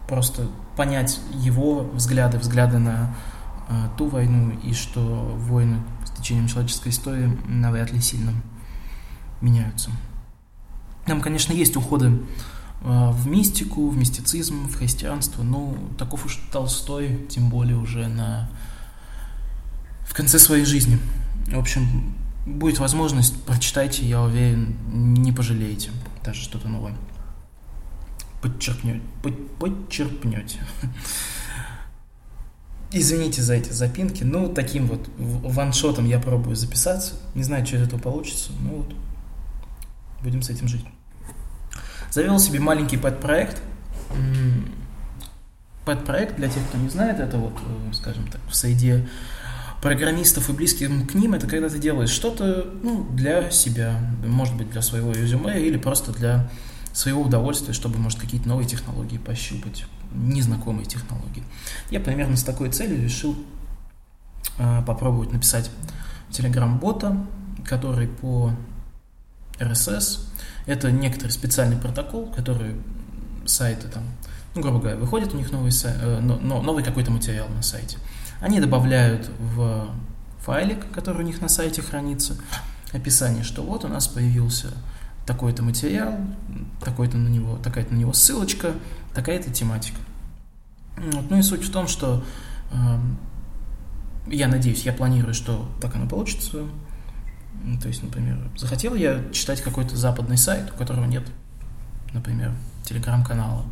просто 0.07 0.47
понять 0.75 1.19
его 1.33 1.83
взгляды, 1.93 2.37
взгляды 2.37 2.77
на 2.77 2.89
э, 2.91 3.34
ту 3.97 4.07
войну 4.07 4.57
и 4.63 4.73
что 4.73 5.01
войны 5.01 5.81
с 6.05 6.11
течением 6.11 6.47
человеческой 6.47 6.89
истории 6.89 7.37
навряд 7.47 7.91
ли 7.91 8.01
сильно 8.01 8.33
меняются. 9.41 9.91
Там, 11.05 11.21
конечно, 11.21 11.53
есть 11.53 11.75
уходы 11.75 12.07
э, 12.81 13.09
в 13.11 13.27
мистику, 13.27 13.89
в 13.89 13.97
мистицизм, 13.97 14.67
в 14.67 14.75
христианство, 14.75 15.43
но 15.43 15.77
таков 15.97 16.25
уж 16.25 16.37
Толстой, 16.51 17.25
тем 17.29 17.49
более 17.49 17.77
уже 17.77 18.07
на... 18.07 18.49
в 20.01 20.13
конце 20.13 20.39
своей 20.39 20.65
жизни. 20.65 20.99
В 21.47 21.59
общем, 21.59 22.15
будет 22.45 22.79
возможность, 22.79 23.41
прочитайте, 23.43 24.07
я 24.07 24.21
уверен, 24.21 24.75
не 24.91 25.31
пожалеете 25.31 25.91
даже 26.23 26.41
что-то 26.41 26.67
новое. 26.67 26.95
Подчеркнете. 28.41 29.01
Подчерпнете. 29.59 30.59
Извините 32.97 33.41
за 33.41 33.55
эти 33.55 33.73
запинки. 33.73 34.23
Ну, 34.23 34.47
таким 34.47 34.87
вот 34.87 35.09
ваншотом 35.17 36.07
я 36.07 36.17
пробую 36.17 36.55
записаться. 36.55 37.15
Не 37.33 37.43
знаю, 37.43 37.65
что 37.65 37.75
из 37.75 37.81
этого 37.81 37.99
получится. 37.99 38.53
Ну 38.61 38.77
вот, 38.77 38.93
будем 40.23 40.41
с 40.41 40.49
этим 40.49 40.69
жить. 40.69 40.85
Завел 42.09 42.39
себе 42.39 42.61
маленький 42.61 42.95
пэт-проект. 42.95 43.61
Пэт-проект, 45.83 46.37
для 46.37 46.47
тех, 46.47 46.65
кто 46.69 46.77
не 46.77 46.87
знает, 46.87 47.19
это 47.19 47.37
вот, 47.37 47.51
э, 47.51 47.93
скажем 47.93 48.27
так, 48.27 48.39
в 48.49 48.55
среде 48.55 49.05
программистов 49.81 50.49
и 50.49 50.53
близким 50.53 51.05
к 51.05 51.15
ним, 51.15 51.33
это 51.33 51.47
когда 51.47 51.67
ты 51.67 51.77
делаешь 51.77 52.09
что-то 52.09 52.65
ну, 52.81 53.05
для 53.11 53.51
себя, 53.51 53.99
может 54.25 54.55
быть, 54.55 54.71
для 54.71 54.81
своего 54.81 55.11
резюме 55.11 55.59
или 55.59 55.77
просто 55.77 56.13
для 56.13 56.49
своего 56.93 57.23
удовольствия, 57.23 57.73
чтобы, 57.73 57.99
может, 57.99 58.19
какие-то 58.19 58.47
новые 58.47 58.69
технологии 58.69 59.17
пощупать, 59.17 59.85
незнакомые 60.15 60.85
технологии. 60.85 61.43
Я 61.89 61.99
примерно 61.99 62.37
с 62.37 62.43
такой 62.43 62.71
целью 62.71 63.01
решил 63.01 63.35
э, 64.57 64.83
попробовать 64.85 65.31
написать 65.31 65.69
телеграм-бота, 66.31 67.17
который 67.65 68.07
по 68.07 68.51
RSS 69.59 70.19
это 70.65 70.91
некоторый 70.91 71.31
специальный 71.31 71.77
протокол, 71.77 72.27
который 72.27 72.75
сайты 73.45 73.87
там, 73.87 74.03
ну, 74.55 74.61
грубо 74.61 74.79
говоря, 74.79 74.97
выходит 74.97 75.33
у 75.33 75.37
них 75.37 75.51
новый, 75.51 75.71
э, 75.83 76.19
но, 76.19 76.61
новый 76.61 76.83
какой-то 76.83 77.11
материал 77.11 77.47
на 77.49 77.61
сайте. 77.61 77.97
Они 78.41 78.59
добавляют 78.59 79.29
в 79.39 79.87
файлик, 80.39 80.91
который 80.91 81.23
у 81.23 81.25
них 81.25 81.41
на 81.41 81.49
сайте 81.49 81.81
хранится, 81.81 82.35
описание, 82.91 83.43
что 83.43 83.63
вот 83.63 83.85
у 83.85 83.87
нас 83.87 84.07
появился 84.07 84.69
такой-то 85.25 85.63
материал, 85.63 86.17
такой-то 86.83 87.17
на 87.17 87.27
него, 87.27 87.57
такая-то 87.57 87.93
на 87.93 87.97
него 87.97 88.13
ссылочка, 88.13 88.73
такая-то 89.13 89.51
тематика. 89.51 89.97
Вот. 90.97 91.29
Ну 91.29 91.37
и 91.37 91.41
суть 91.41 91.63
в 91.63 91.71
том, 91.71 91.87
что 91.87 92.23
э, 92.71 92.75
я 94.27 94.47
надеюсь, 94.47 94.83
я 94.83 94.93
планирую, 94.93 95.33
что 95.33 95.69
так 95.81 95.95
оно 95.95 96.07
получится, 96.07 96.65
то 97.81 97.87
есть, 97.87 98.03
например, 98.03 98.37
захотел 98.55 98.95
я 98.95 99.23
читать 99.31 99.61
какой-то 99.61 99.95
западный 99.95 100.37
сайт, 100.37 100.71
у 100.73 100.77
которого 100.77 101.05
нет, 101.05 101.23
например, 102.13 102.53
телеграм-канала. 102.83 103.65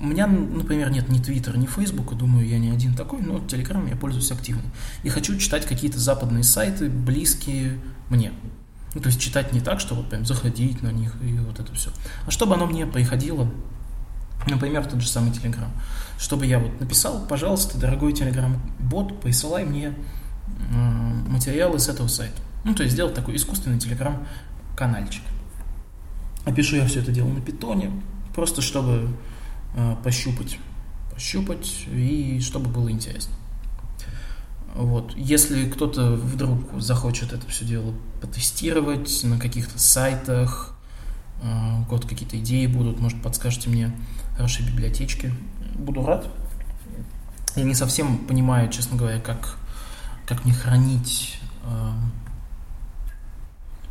У 0.00 0.06
меня, 0.06 0.26
например, 0.26 0.90
нет 0.90 1.10
ни 1.10 1.18
Твиттера, 1.18 1.58
ни 1.58 1.66
Фейсбука, 1.66 2.14
думаю, 2.14 2.48
я 2.48 2.58
не 2.58 2.70
один 2.70 2.94
такой, 2.94 3.20
но 3.20 3.40
Телеграм 3.40 3.86
я 3.86 3.96
пользуюсь 3.96 4.32
активно. 4.32 4.62
И 5.02 5.10
хочу 5.10 5.36
читать 5.36 5.66
какие-то 5.66 5.98
западные 5.98 6.44
сайты, 6.44 6.88
близкие 6.88 7.78
мне. 8.08 8.32
Ну, 8.94 9.02
то 9.02 9.08
есть 9.08 9.20
читать 9.20 9.52
не 9.52 9.60
так, 9.60 9.78
что 9.78 9.94
вот 9.94 10.08
прям 10.08 10.24
заходить 10.24 10.82
на 10.82 10.90
них 10.90 11.14
и 11.22 11.34
вот 11.34 11.60
это 11.60 11.74
все. 11.74 11.90
А 12.26 12.30
чтобы 12.30 12.54
оно 12.54 12.66
мне 12.66 12.86
приходило, 12.86 13.50
например, 14.46 14.86
тот 14.86 15.00
же 15.00 15.08
самый 15.08 15.32
Телеграм. 15.32 15.70
Чтобы 16.18 16.46
я 16.46 16.58
вот 16.58 16.80
написал, 16.80 17.26
пожалуйста, 17.26 17.78
дорогой 17.78 18.12
Телеграм-бот, 18.12 19.20
присылай 19.20 19.64
мне 19.64 19.94
материалы 21.28 21.78
с 21.78 21.88
этого 21.88 22.08
сайта. 22.08 22.40
Ну, 22.64 22.74
то 22.74 22.82
есть 22.82 22.94
сделать 22.94 23.14
такой 23.14 23.36
искусственный 23.36 23.78
телеграм-канальчик. 23.78 25.22
Опишу 26.44 26.76
я 26.76 26.86
все 26.86 27.00
это 27.00 27.12
дело 27.12 27.28
на 27.28 27.40
питоне, 27.40 27.90
просто 28.34 28.62
чтобы 28.62 29.08
э, 29.74 29.96
пощупать, 30.02 30.58
пощупать 31.12 31.86
и 31.88 32.40
чтобы 32.40 32.70
было 32.70 32.90
интересно. 32.90 33.34
Вот. 34.74 35.14
Если 35.16 35.68
кто-то 35.68 36.12
вдруг 36.12 36.80
захочет 36.80 37.32
это 37.32 37.46
все 37.48 37.64
дело 37.64 37.94
потестировать 38.20 39.20
на 39.24 39.38
каких-то 39.38 39.78
сайтах, 39.78 40.76
э, 41.42 41.84
кого-то 41.88 42.08
какие-то 42.08 42.38
идеи 42.38 42.66
будут, 42.66 43.00
может, 43.00 43.22
подскажете 43.22 43.70
мне 43.70 43.94
хорошие 44.40 44.66
библиотечки, 44.66 45.34
буду 45.74 46.06
рад. 46.06 46.26
Я 47.56 47.64
не 47.64 47.74
совсем 47.74 48.16
понимаю, 48.16 48.70
честно 48.70 48.96
говоря, 48.96 49.20
как 49.20 49.58
как 50.26 50.44
мне 50.44 50.54
хранить, 50.54 51.38
э, 51.64 51.92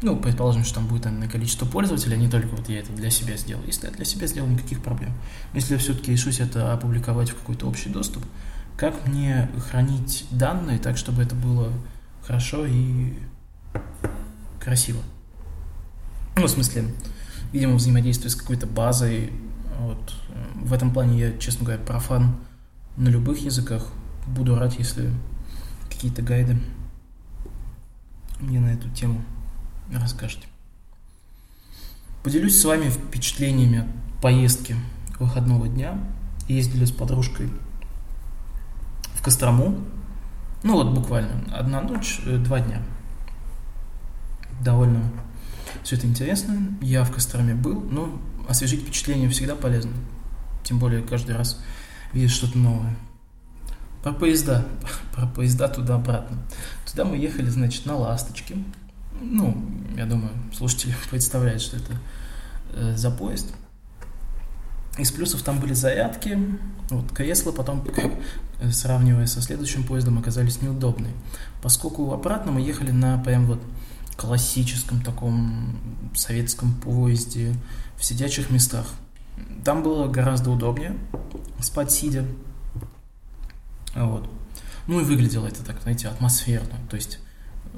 ну, 0.01 0.15
предположим, 0.15 0.63
что 0.63 0.75
там 0.75 0.87
будет 0.87 1.05
на 1.05 1.27
количество 1.27 1.65
пользователей, 1.65 2.15
а 2.15 2.17
не 2.17 2.29
только 2.29 2.47
вот 2.55 2.67
я 2.67 2.79
это 2.79 2.91
для 2.93 3.11
себя 3.11 3.37
сделал. 3.37 3.61
Если 3.65 3.85
я 3.85 3.91
для 3.91 4.05
себя 4.05 4.25
сделал, 4.25 4.47
никаких 4.47 4.81
проблем. 4.81 5.11
Если 5.53 5.73
я 5.73 5.79
все-таки 5.79 6.13
решусь 6.13 6.39
это 6.39 6.73
опубликовать 6.73 7.29
в 7.29 7.35
какой-то 7.35 7.67
общий 7.67 7.89
доступ, 7.89 8.23
как 8.75 9.05
мне 9.05 9.51
хранить 9.69 10.25
данные 10.31 10.79
так, 10.79 10.97
чтобы 10.97 11.21
это 11.21 11.35
было 11.35 11.71
хорошо 12.25 12.65
и 12.65 13.13
красиво? 14.59 15.01
Ну, 16.37 16.47
в 16.47 16.49
смысле, 16.49 16.85
видимо, 17.51 17.75
взаимодействие 17.75 18.31
с 18.31 18.35
какой-то 18.35 18.65
базой. 18.65 19.31
Вот. 19.79 20.13
В 20.55 20.74
этом 20.74 20.91
плане 20.91 21.17
я, 21.17 21.38
честно 21.38 21.65
говоря, 21.65 21.81
профан 21.81 22.36
на 22.98 23.07
любых 23.07 23.39
языках. 23.39 23.88
Буду 24.27 24.55
рад, 24.55 24.74
если 24.77 25.09
какие-то 25.89 26.21
гайды 26.21 26.62
мне 28.41 28.59
на 28.59 28.74
эту 28.74 28.89
тему 28.89 29.21
расскажете. 29.93 30.48
Поделюсь 32.24 32.59
с 32.59 32.65
вами 32.65 32.89
впечатлениями 32.89 33.79
от 33.79 34.21
поездки 34.21 34.75
выходного 35.17 35.69
дня. 35.69 35.98
Ездили 36.50 36.83
с 36.83 36.91
подружкой 36.91 37.50
в 39.15 39.24
Кострому. 39.24 39.77
Ну 40.63 40.74
вот 40.74 40.93
буквально 40.93 41.55
одна 41.55 41.81
ночь, 41.81 42.19
э, 42.25 42.38
два 42.38 42.59
дня. 42.59 42.81
Довольно 44.62 45.01
все 45.83 45.95
это 45.95 46.05
интересно. 46.05 46.77
Я 46.81 47.05
в 47.05 47.13
Костроме 47.13 47.53
был, 47.53 47.79
но 47.79 48.19
освежить 48.49 48.81
впечатление 48.81 49.29
всегда 49.29 49.55
полезно. 49.55 49.93
Тем 50.63 50.79
более 50.79 51.01
каждый 51.03 51.35
раз 51.35 51.61
видишь 52.11 52.31
что-то 52.31 52.57
новое. 52.57 52.95
Про 54.03 54.13
поезда. 54.13 54.65
Про 55.15 55.27
поезда 55.27 55.67
туда-обратно. 55.67 56.37
Туда 56.89 57.05
мы 57.05 57.17
ехали, 57.17 57.49
значит, 57.49 57.85
на 57.85 57.95
«Ласточке». 57.95 58.57
Ну, 59.21 59.61
я 59.95 60.05
думаю, 60.05 60.31
слушатели 60.53 60.95
представляют, 61.11 61.61
что 61.61 61.77
это 61.77 61.93
э, 62.73 62.95
за 62.95 63.11
поезд. 63.11 63.53
Из 64.97 65.11
плюсов 65.11 65.43
там 65.43 65.59
были 65.59 65.73
зарядки, 65.73 66.37
вот, 66.89 67.11
кресла 67.11 67.51
потом, 67.51 67.85
э, 68.61 68.71
сравнивая 68.71 69.27
со 69.27 69.41
следующим 69.41 69.83
поездом, 69.83 70.17
оказались 70.17 70.61
неудобные. 70.61 71.13
Поскольку 71.61 72.11
обратно 72.13 72.51
мы 72.51 72.61
ехали 72.61 72.91
на 72.91 73.17
прям 73.17 73.45
вот 73.45 73.61
классическом 74.15 75.01
таком 75.01 75.77
советском 76.13 76.73
поезде 76.73 77.55
в 77.99 78.05
сидячих 78.05 78.49
местах. 78.49 78.87
Там 79.63 79.83
было 79.83 80.07
гораздо 80.07 80.49
удобнее 80.51 80.95
спать 81.59 81.91
сидя. 81.91 82.25
Вот. 83.93 84.29
Ну 84.87 85.01
и 85.01 85.03
выглядело 85.03 85.47
это 85.47 85.63
так, 85.63 85.81
знаете, 85.81 86.07
атмосферно. 86.07 86.75
То 86.89 86.95
есть 86.95 87.19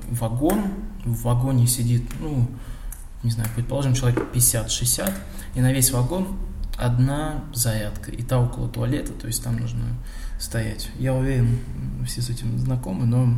вагон, 0.10 0.66
в 1.04 1.24
вагоне 1.24 1.68
сидит, 1.68 2.04
ну, 2.20 2.48
не 3.24 3.32
знаю, 3.32 3.50
предположим, 3.56 3.94
человек 3.94 4.24
50-60, 4.34 5.12
и 5.56 5.62
на 5.62 5.74
весь 5.74 5.92
вагон 5.92 6.38
одна 6.78 7.44
зарядка, 7.54 8.12
и 8.12 8.24
та 8.24 8.40
около 8.40 8.70
туалета, 8.70 9.14
то 9.14 9.28
есть 9.28 9.44
там 9.44 9.58
нужно 9.58 9.84
стоять. 10.40 10.90
Я 10.98 11.14
уверен, 11.14 11.60
все 12.06 12.22
с 12.22 12.30
этим 12.30 12.58
знакомы, 12.60 13.06
но... 13.06 13.36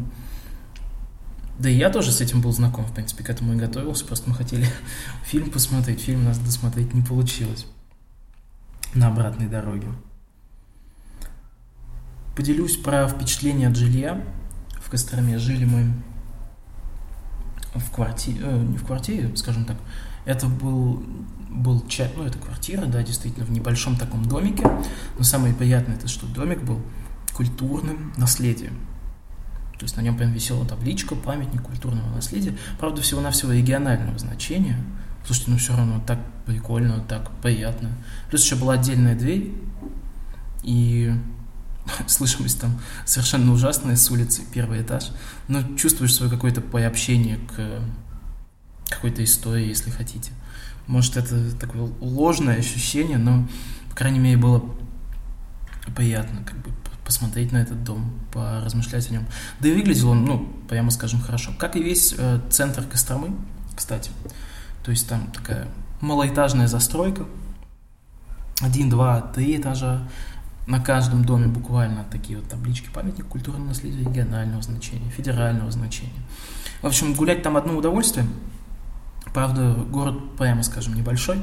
Да 1.60 1.70
и 1.70 1.76
я 1.76 1.90
тоже 1.90 2.12
с 2.12 2.20
этим 2.20 2.42
был 2.42 2.52
знаком, 2.52 2.86
в 2.86 2.94
принципе, 2.94 3.24
к 3.24 3.30
этому 3.30 3.54
и 3.54 3.58
готовился, 3.58 4.06
просто 4.06 4.30
мы 4.30 4.36
хотели 4.36 4.68
фильм 5.26 5.52
посмотреть, 5.52 6.02
фильм 6.02 6.22
у 6.22 6.26
нас 6.26 6.40
досмотреть 6.40 6.94
не 6.94 7.02
получилось 7.02 7.68
на 8.94 9.08
обратной 9.08 9.48
дороге. 9.48 9.88
Поделюсь 12.36 12.78
про 12.78 13.08
впечатление 13.08 13.68
от 13.68 13.76
жилья. 13.76 14.24
В 14.82 14.90
Костроме 14.90 15.38
жили 15.38 15.66
мы 15.66 15.94
в 17.76 17.92
квартире, 17.92 18.40
э, 18.44 18.58
не 18.58 18.78
в 18.78 18.86
квартире, 18.86 19.36
скажем 19.36 19.66
так, 19.66 19.78
это 20.26 20.48
был, 20.48 21.04
был 21.50 21.86
чат, 21.88 22.12
ну, 22.16 22.24
это 22.24 22.38
квартира, 22.38 22.86
да, 22.86 23.04
действительно, 23.04 23.46
в 23.46 23.52
небольшом 23.52 23.96
таком 23.96 24.26
домике, 24.26 24.64
но 25.18 25.24
самое 25.24 25.54
приятное, 25.54 25.96
это 25.96 26.08
что 26.08 26.26
домик 26.28 26.62
был 26.62 26.82
культурным 27.34 28.14
наследием. 28.18 28.78
То 29.78 29.86
есть 29.86 29.98
на 29.98 30.02
нем 30.02 30.18
прям 30.18 30.32
висела 30.32 30.66
табличка, 30.66 31.16
памятник 31.16 31.62
культурного 31.62 32.16
наследия, 32.16 32.56
правда, 32.80 33.02
всего-навсего 33.02 33.52
регионального 33.52 34.18
значения. 34.18 34.78
Слушайте, 35.26 35.52
ну 35.52 35.58
все 35.58 35.76
равно 35.76 36.04
так 36.06 36.20
прикольно, 36.46 37.00
так 37.02 37.32
приятно. 37.42 37.92
Плюс 38.30 38.44
еще 38.44 38.56
была 38.56 38.74
отдельная 38.74 39.16
дверь, 39.16 39.54
и 40.64 41.14
слышимость 42.08 42.62
там 42.62 42.80
совершенно 43.06 43.52
ужасная 43.52 43.96
с 43.96 44.10
улицы, 44.12 44.44
первый 44.54 44.82
этаж, 44.82 45.12
но 45.48 45.62
чувствуешь 45.76 46.14
свое 46.14 46.32
какое-то 46.32 46.62
приобщение 46.62 47.38
к 47.38 47.82
какой-то 48.90 49.24
истории, 49.24 49.68
если 49.68 49.90
хотите. 49.90 50.32
Может, 50.88 51.18
это 51.18 51.56
такое 51.58 51.90
ложное 52.00 52.58
ощущение, 52.58 53.18
но, 53.18 53.48
по 53.90 53.96
крайней 53.96 54.20
мере, 54.20 54.38
было 54.38 54.64
приятно 55.96 56.44
как 56.44 56.58
бы 56.58 56.70
посмотреть 57.06 57.52
на 57.52 57.58
этот 57.58 57.84
дом, 57.84 58.14
поразмышлять 58.32 59.10
о 59.10 59.14
нем. 59.14 59.26
Да 59.60 59.70
и 59.70 59.74
выглядел 59.74 60.10
он, 60.10 60.26
ну, 60.26 60.54
прямо 60.70 60.92
скажем, 60.92 61.22
хорошо. 61.22 61.52
Как 61.58 61.76
и 61.76 61.84
весь 61.84 62.14
э, 62.18 62.40
центр 62.50 62.84
Костромы, 62.84 63.36
кстати. 63.76 64.12
То 64.84 64.92
есть 64.92 65.08
там 65.08 65.32
такая 65.32 65.68
малоэтажная 66.02 66.68
застройка, 66.68 67.26
один, 68.62 68.90
два, 68.90 69.22
три 69.22 69.58
этажа, 69.58 70.08
на 70.68 70.80
каждом 70.80 71.26
доме 71.26 71.48
буквально 71.48 72.06
такие 72.10 72.40
вот 72.40 72.48
таблички 72.48 72.90
памятник 72.94 73.28
культурного 73.28 73.68
наследия 73.68 74.00
регионального 74.00 74.62
значения, 74.62 75.10
федерального 75.10 75.70
значения. 75.72 76.12
В 76.82 76.88
общем, 76.88 77.14
гулять 77.14 77.44
там 77.44 77.58
одно 77.58 77.76
удовольствие. 77.76 78.26
Правда, 79.34 79.74
город, 79.74 80.38
прямо 80.38 80.64
скажем, 80.64 80.94
небольшой. 80.94 81.42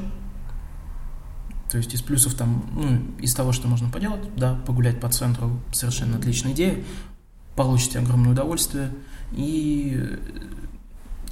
То 1.71 1.77
есть 1.77 1.93
из 1.93 2.01
плюсов 2.01 2.33
там, 2.33 2.65
ну, 2.73 3.01
из 3.19 3.33
того, 3.33 3.53
что 3.53 3.69
можно 3.69 3.89
поделать, 3.89 4.35
да, 4.35 4.55
погулять 4.65 4.99
по 4.99 5.07
центру 5.07 5.57
совершенно 5.71 6.17
отличная 6.17 6.51
идея, 6.51 6.83
получите 7.55 7.99
огромное 7.99 8.33
удовольствие. 8.33 8.91
И 9.31 10.19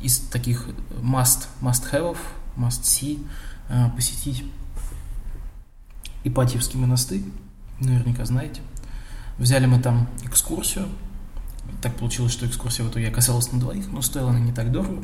из 0.02 0.19
таких 0.19 0.69
must, 1.02 1.47
must 1.60 1.91
have, 1.91 2.17
must 2.56 2.84
see 2.84 3.21
э, 3.67 3.89
посетить 3.97 4.45
Ипатьевский 6.23 6.80
монастырь, 6.80 7.23
наверняка 7.82 8.23
знаете. 8.23 8.62
Взяли 9.38 9.65
мы 9.65 9.82
там 9.82 10.08
экскурсию. 10.23 10.88
Так 11.82 11.97
получилось, 11.97 12.32
что 12.32 12.45
экскурсия 12.45 12.86
в 12.86 12.89
итоге 12.89 13.10
оказалась 13.10 13.52
на 13.52 13.60
двоих, 13.60 13.91
но 13.91 14.02
стоила 14.02 14.30
она 14.30 14.39
не 14.39 14.54
так 14.54 14.71
дорого. 14.71 15.04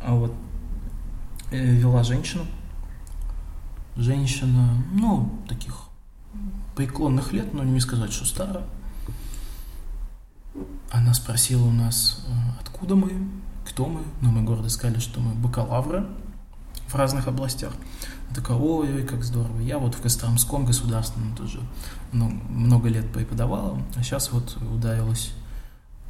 А 0.00 0.14
вот 0.14 0.32
э, 1.50 1.58
вела 1.58 2.04
женщину. 2.04 2.46
Женщина, 3.96 4.76
ну, 4.92 5.42
таких 5.48 5.86
преклонных 6.74 7.32
лет, 7.32 7.54
но 7.54 7.64
не 7.64 7.80
сказать, 7.80 8.12
что 8.12 8.26
старая. 8.26 8.64
Она 10.90 11.14
спросила 11.14 11.64
у 11.64 11.72
нас, 11.72 12.24
э, 12.28 12.32
откуда 12.60 12.94
мы, 12.94 13.12
кто 13.64 13.86
мы. 13.86 14.02
Но 14.20 14.30
мы 14.30 14.42
гордо 14.42 14.68
сказали, 14.68 14.98
что 14.98 15.20
мы 15.20 15.34
бакалавры 15.34 16.06
в 16.88 16.94
разных 16.94 17.26
областях. 17.26 17.72
Она 18.26 18.34
такая, 18.34 18.56
ой, 18.56 18.92
ой, 18.94 19.02
как 19.04 19.24
здорово. 19.24 19.60
Я 19.60 19.78
вот 19.78 19.94
в 19.94 20.00
Костромском 20.00 20.66
государственном 20.66 21.34
тоже 21.34 21.60
много 22.12 22.88
лет 22.88 23.10
преподавала, 23.12 23.80
а 23.96 24.02
сейчас 24.02 24.32
вот 24.32 24.56
ударилась, 24.72 25.32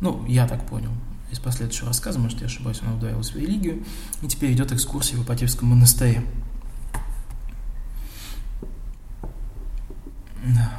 ну, 0.01 0.25
я 0.27 0.47
так 0.47 0.67
понял, 0.67 0.91
из 1.31 1.39
последующего 1.39 1.89
рассказа, 1.89 2.19
может, 2.19 2.41
я 2.41 2.47
ошибаюсь, 2.47 2.81
она 2.83 2.95
ударилась 2.95 3.31
в 3.31 3.37
религию, 3.37 3.85
и 4.23 4.29
теперь 4.29 4.53
идет 4.53 4.73
экскурсия 4.73 5.19
в 5.19 5.25
Ипатьевском 5.25 5.69
монастыре. 5.69 6.25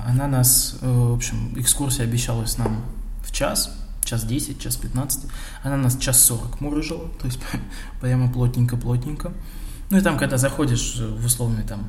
Она 0.06 0.27
нас, 0.27 0.77
э, 0.82 0.89
в 0.89 1.13
общем, 1.13 1.53
экскурсия 1.58 2.06
обещалась 2.06 2.58
нам 2.58 2.86
в 3.23 3.32
час, 3.32 3.75
час 4.03 4.23
10, 4.25 4.60
час 4.60 4.77
15. 4.77 5.25
Она 5.63 5.77
нас 5.77 5.97
час 5.97 6.21
40 6.21 6.62
мурыжила, 6.62 7.10
то 7.19 7.25
есть 7.27 7.39
прямо 8.01 8.32
плотненько-плотненько. 8.32 9.34
Ну 9.89 9.97
и 9.97 10.01
там, 10.01 10.17
когда 10.17 10.38
заходишь 10.38 10.95
в 10.97 11.25
условный 11.25 11.63
там 11.63 11.88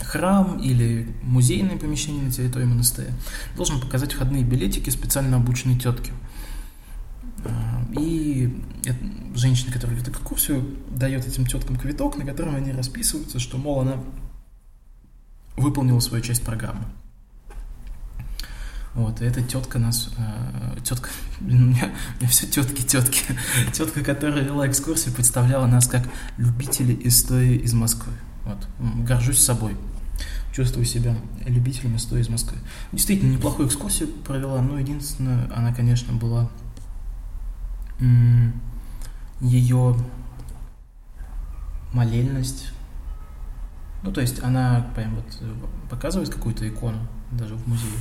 храм 0.00 0.58
или 0.58 1.08
музейное 1.22 1.78
помещение 1.78 2.22
на 2.22 2.30
территории 2.30 2.64
монастыря, 2.64 3.10
должен 3.56 3.80
показать 3.80 4.12
входные 4.12 4.44
билетики 4.44 4.90
специально 4.90 5.36
обученной 5.36 5.78
тетки. 5.78 6.12
А, 7.44 7.84
и 7.98 8.62
женщина, 9.34 9.72
которая 9.72 9.96
ведет 9.96 10.14
экскурсию, 10.14 10.64
дает 10.90 11.26
этим 11.26 11.46
теткам 11.46 11.76
квиток, 11.76 12.16
на 12.16 12.24
котором 12.24 12.56
они 12.56 12.72
расписываются, 12.72 13.38
что, 13.38 13.58
мол, 13.58 13.80
она 13.80 13.96
выполнила 15.56 16.00
свою 16.00 16.22
часть 16.22 16.44
программы. 16.44 16.84
Вот, 18.94 19.20
и 19.20 19.24
эта 19.24 19.42
тетка 19.42 19.80
нас, 19.80 20.10
э, 20.16 20.80
тетка, 20.84 21.10
у 21.40 21.44
меня, 21.44 21.90
у 22.16 22.20
меня 22.20 22.28
все 22.28 22.46
тетки, 22.46 22.82
тетки, 22.82 23.24
тетка, 23.72 24.04
которая 24.04 24.44
вела 24.44 24.68
экскурсию, 24.68 25.14
представляла 25.14 25.66
нас 25.66 25.88
как 25.88 26.08
любители 26.36 26.96
истории 27.06 27.56
из 27.56 27.74
Москвы. 27.74 28.12
Вот, 28.44 28.68
горжусь 29.04 29.38
собой, 29.38 29.76
чувствую 30.52 30.84
себя 30.84 31.16
любителем 31.44 31.96
истории 31.96 32.22
из 32.22 32.28
Москвы. 32.28 32.58
Действительно, 32.92 33.32
неплохую 33.32 33.68
экскурсию 33.68 34.08
провела, 34.08 34.60
но 34.62 34.78
единственное, 34.78 35.50
она, 35.54 35.74
конечно, 35.74 36.12
была 36.12 36.48
ее 39.40 39.96
молельность. 41.92 42.70
Ну, 44.04 44.12
то 44.12 44.20
есть 44.20 44.42
она 44.42 44.86
прям 44.94 45.16
вот 45.16 45.24
показывает 45.90 46.28
какую-то 46.28 46.68
икону 46.68 46.98
даже 47.32 47.56
в 47.56 47.66
музее 47.66 47.98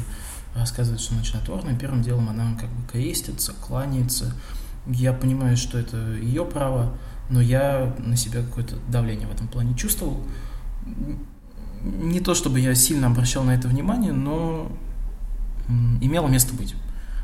рассказывает, 0.55 1.01
что 1.01 1.15
она 1.15 1.23
чудотворная, 1.23 1.75
первым 1.75 2.01
делом 2.01 2.29
она 2.29 2.55
как 2.59 2.69
бы 2.69 2.83
крестится, 2.91 3.53
кланяется. 3.53 4.33
Я 4.85 5.13
понимаю, 5.13 5.57
что 5.57 5.77
это 5.77 5.97
ее 5.97 6.45
право, 6.45 6.95
но 7.29 7.41
я 7.41 7.95
на 7.97 8.15
себя 8.15 8.41
какое-то 8.41 8.75
давление 8.89 9.27
в 9.27 9.31
этом 9.31 9.47
плане 9.47 9.75
чувствовал. 9.75 10.23
Не 11.81 12.19
то, 12.19 12.33
чтобы 12.33 12.59
я 12.59 12.75
сильно 12.75 13.07
обращал 13.07 13.43
на 13.43 13.51
это 13.51 13.67
внимание, 13.67 14.11
но 14.11 14.71
имело 16.01 16.27
место 16.27 16.53
быть. 16.53 16.75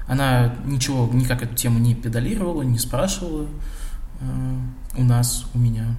Она 0.07 0.55
ничего, 0.65 1.07
никак 1.13 1.43
эту 1.43 1.53
тему 1.53 1.79
не 1.79 1.93
педалировала, 1.93 2.63
не 2.63 2.79
спрашивала 2.79 3.47
э, 4.21 4.59
у 4.97 5.03
нас, 5.03 5.45
у 5.53 5.59
меня. 5.59 5.95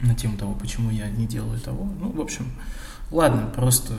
На 0.00 0.14
тему 0.14 0.36
того, 0.36 0.54
почему 0.54 0.90
я 0.90 1.08
не 1.08 1.26
делаю 1.26 1.58
того. 1.60 1.84
Ну, 1.84 2.10
в 2.12 2.20
общем, 2.20 2.50
ладно, 3.10 3.46
просто 3.54 3.94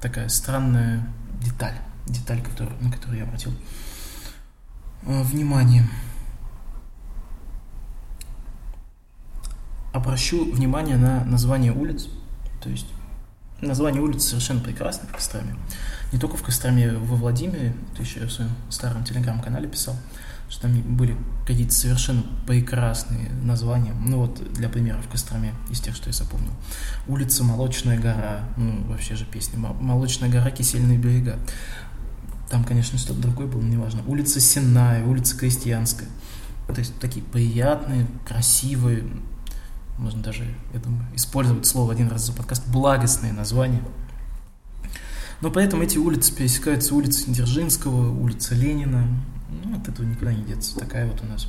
такая 0.00 0.28
странная 0.28 1.06
деталь, 1.40 1.76
деталь, 2.06 2.42
которую, 2.42 2.76
на 2.82 2.90
которую 2.90 3.18
я 3.18 3.24
обратил 3.24 3.52
э, 5.02 5.22
внимание. 5.22 5.84
Обращу 9.92 10.52
внимание 10.52 10.96
на 10.96 11.24
название 11.24 11.72
улиц, 11.72 12.08
то 12.60 12.68
есть 12.68 12.86
название 13.60 14.02
улиц 14.02 14.24
совершенно 14.24 14.60
прекрасное 14.60 15.08
в 15.08 15.12
Костроме. 15.12 15.56
Не 16.12 16.18
только 16.18 16.36
в 16.36 16.42
Костроме, 16.42 16.92
во 16.92 17.16
Владимире, 17.16 17.74
это 17.92 18.02
еще 18.02 18.20
я 18.20 18.26
в 18.26 18.32
своем 18.32 18.50
старом 18.68 19.04
телеграм-канале 19.04 19.68
писал, 19.68 19.96
что 20.48 20.62
там 20.62 20.80
были 20.96 21.16
какие-то 21.46 21.74
совершенно 21.74 22.24
прекрасные 22.46 23.30
названия. 23.42 23.92
Ну 24.04 24.18
вот, 24.18 24.52
для 24.52 24.68
примера, 24.68 25.00
в 25.02 25.08
Костроме, 25.08 25.52
из 25.70 25.80
тех, 25.80 25.94
что 25.94 26.08
я 26.08 26.12
запомнил. 26.12 26.52
Улица 27.06 27.44
Молочная 27.44 27.98
гора, 27.98 28.44
ну 28.56 28.84
вообще 28.88 29.16
же 29.16 29.24
песня, 29.24 29.58
Молочная 29.58 30.28
гора, 30.28 30.50
Кисельные 30.50 30.98
берега. 30.98 31.38
Там, 32.50 32.62
конечно, 32.62 32.98
что-то 32.98 33.20
другое 33.20 33.48
было, 33.48 33.62
неважно. 33.62 34.02
Улица 34.06 34.40
Сенная, 34.40 35.04
улица 35.04 35.36
Крестьянская. 35.36 36.08
То 36.68 36.78
есть 36.78 36.98
такие 37.00 37.24
приятные, 37.24 38.06
красивые, 38.26 39.04
можно 39.98 40.22
даже, 40.22 40.44
я 40.74 40.80
думаю, 40.80 41.04
использовать 41.14 41.66
слово 41.66 41.92
один 41.92 42.08
раз 42.08 42.26
за 42.26 42.32
подкаст, 42.32 42.66
благостные 42.68 43.32
названия. 43.32 43.82
Но 45.40 45.50
поэтому 45.50 45.82
эти 45.82 45.98
улицы 45.98 46.34
пересекаются 46.34 46.94
улица 46.94 47.30
Дзержинского, 47.30 48.10
улица 48.10 48.54
Ленина. 48.54 49.06
Ну, 49.48 49.76
от 49.76 49.88
этого 49.88 50.06
никуда 50.06 50.32
не 50.32 50.44
деться. 50.44 50.78
Такая 50.78 51.06
вот 51.06 51.22
у 51.22 51.26
нас 51.26 51.48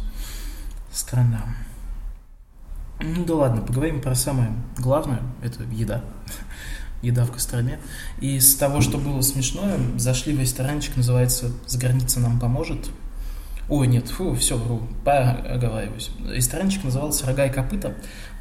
страна. 0.92 1.44
Ну 3.00 3.26
да 3.26 3.36
ладно, 3.36 3.62
поговорим 3.62 4.02
про 4.02 4.16
самое 4.16 4.52
главное. 4.78 5.22
Это 5.42 5.64
еда. 5.64 6.04
еда 7.02 7.26
в 7.26 7.32
Костроме. 7.32 7.80
И 8.20 8.40
с 8.40 8.56
того, 8.56 8.82
что 8.82 8.98
было 8.98 9.22
смешное, 9.22 9.78
зашли 9.98 10.36
в 10.36 10.40
ресторанчик, 10.40 10.96
называется 10.96 11.52
«За 11.66 11.78
граница 11.78 12.20
нам 12.20 12.40
поможет». 12.40 12.90
Ой, 13.70 13.88
нет, 13.88 14.08
фу, 14.08 14.34
все, 14.34 14.58
вру, 14.58 14.82
поговариваюсь. 15.04 16.12
Ресторанчик 16.26 16.86
назывался 16.86 17.26
«Рога 17.28 17.46
и 17.46 17.52
копыта» 17.52 17.96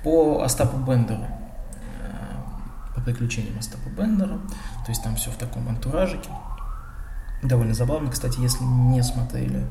по 0.05 0.43
Остапу 0.43 0.79
Бендеру, 0.79 1.27
э, 2.01 2.95
по 2.95 3.01
приключениям 3.01 3.59
Остапа 3.59 3.89
Бендера, 3.89 4.39
то 4.39 4.89
есть 4.89 5.03
там 5.03 5.17
все 5.17 5.31
в 5.31 5.37
таком 5.37 5.69
антуражике. 5.69 6.31
Довольно 7.43 7.75
забавно, 7.75 8.11
кстати, 8.11 8.41
если 8.41 8.65
не 8.65 9.03
смотрели 9.03 9.67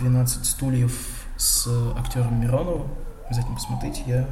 «12 0.00 0.44
стульев» 0.44 1.24
с 1.36 1.66
актером 1.96 2.40
Мироновым, 2.40 2.88
обязательно 3.26 3.56
посмотрите, 3.56 4.02
я 4.06 4.28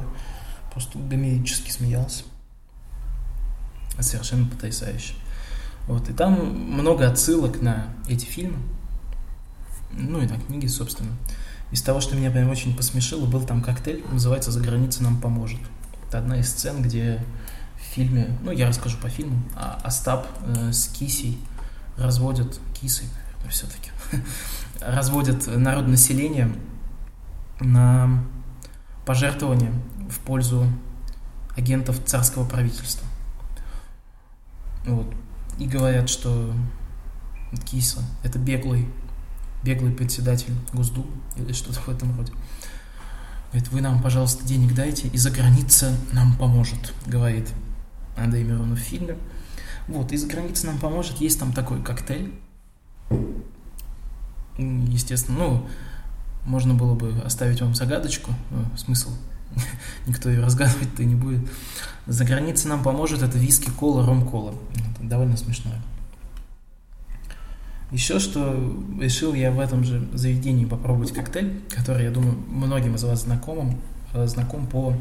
просто 0.71 0.99
гомерически 0.99 1.71
смеялся. 1.71 2.23
Совершенно 3.99 4.45
потрясающе. 4.45 5.15
Вот, 5.87 6.07
и 6.09 6.13
там 6.13 6.55
много 6.55 7.09
отсылок 7.09 7.61
на 7.61 7.87
эти 8.07 8.25
фильмы, 8.25 8.59
ну 9.91 10.21
и 10.21 10.27
на 10.27 10.39
книги, 10.39 10.67
собственно. 10.67 11.11
Из 11.71 11.81
того, 11.81 11.99
что 11.99 12.15
меня 12.15 12.31
прям 12.31 12.49
очень 12.49 12.75
посмешило, 12.75 13.25
был 13.25 13.41
там 13.41 13.61
коктейль, 13.61 14.03
называется 14.11 14.51
«За 14.51 14.59
границей 14.59 15.03
нам 15.03 15.19
поможет». 15.19 15.59
Это 16.07 16.19
одна 16.19 16.37
из 16.37 16.49
сцен, 16.49 16.81
где 16.81 17.23
в 17.75 17.81
фильме, 17.93 18.37
ну, 18.43 18.51
я 18.51 18.67
расскажу 18.67 18.97
по 18.97 19.09
фильму, 19.09 19.37
а 19.55 19.79
Остап 19.83 20.27
э, 20.45 20.71
с 20.71 20.87
Кисей 20.87 21.39
разводят, 21.99 22.59
Кисой, 22.73 23.07
наверное, 23.07 23.51
все-таки, 23.51 23.91
разводят 24.81 25.47
народонаселение 25.47 26.55
на 27.59 28.23
пожертвования 29.05 29.73
в 30.09 30.19
пользу 30.19 30.67
агентов 31.55 32.03
царского 32.05 32.47
правительства. 32.47 33.07
Вот. 34.85 35.13
И 35.57 35.67
говорят, 35.67 36.09
что 36.09 36.53
Киса– 37.65 38.03
это 38.23 38.39
беглый 38.39 38.87
беглый 39.63 39.91
председатель 39.91 40.53
Госдумы 40.73 41.11
или 41.35 41.53
что-то 41.53 41.79
в 41.81 41.89
этом 41.89 42.15
роде. 42.17 42.31
Говорит, 43.51 43.71
вы 43.71 43.81
нам, 43.81 44.01
пожалуйста, 44.01 44.45
денег 44.45 44.73
дайте, 44.73 45.07
и 45.07 45.17
за 45.17 45.31
граница 45.31 45.95
нам 46.11 46.35
поможет, 46.37 46.93
говорит 47.05 47.49
Андрей 48.15 48.43
Миронов 48.43 48.79
в 48.79 48.81
фильме. 48.81 49.17
Вот, 49.89 50.11
и 50.11 50.17
за 50.17 50.27
граница 50.27 50.67
нам 50.67 50.77
поможет, 50.77 51.17
есть 51.17 51.39
там 51.39 51.51
такой 51.51 51.81
коктейль. 51.81 52.31
Естественно, 54.57 55.37
ну, 55.39 55.67
можно 56.45 56.75
было 56.75 56.93
бы 56.93 57.19
оставить 57.25 57.59
вам 57.61 57.73
загадочку, 57.73 58.31
ну, 58.51 58.77
смысл 58.77 59.09
никто 60.05 60.29
ее 60.29 60.41
разгадывать-то 60.41 61.03
не 61.03 61.15
будет. 61.15 61.41
За 62.05 62.23
границей 62.23 62.69
нам 62.69 62.83
поможет 62.83 63.23
это 63.23 63.39
виски, 63.39 63.71
кола, 63.71 64.05
ром, 64.05 64.27
кола. 64.27 64.53
Это 64.75 65.07
довольно 65.07 65.37
смешное. 65.37 65.81
Еще 67.91 68.19
что 68.19 68.53
решил 68.99 69.33
я 69.33 69.51
в 69.51 69.59
этом 69.59 69.83
же 69.83 70.07
заведении 70.13 70.65
попробовать 70.65 71.13
коктейль, 71.13 71.63
который, 71.69 72.03
я 72.03 72.11
думаю, 72.11 72.37
многим 72.47 72.93
из 72.93 73.03
вас 73.03 73.23
знакомым, 73.23 73.81
э, 74.13 74.27
знаком 74.27 74.67
по 74.67 74.95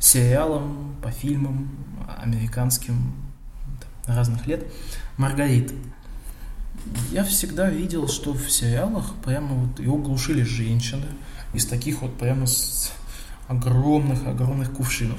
сериалам, 0.00 0.96
по 1.00 1.12
фильмам, 1.12 1.70
американским 2.20 3.14
разных 4.06 4.46
лет. 4.46 4.64
Маргарит. 5.16 5.72
Я 7.10 7.24
всегда 7.24 7.70
видел, 7.70 8.08
что 8.08 8.32
в 8.32 8.50
сериалах 8.50 9.14
прямо 9.24 9.54
вот 9.54 9.78
его 9.78 9.98
глушили 9.98 10.42
женщины 10.42 11.06
из 11.54 11.66
таких 11.66 12.02
вот 12.02 12.16
прямо 12.18 12.46
с 12.46 12.92
огромных-огромных 13.48 14.72
кувшинов. 14.72 15.18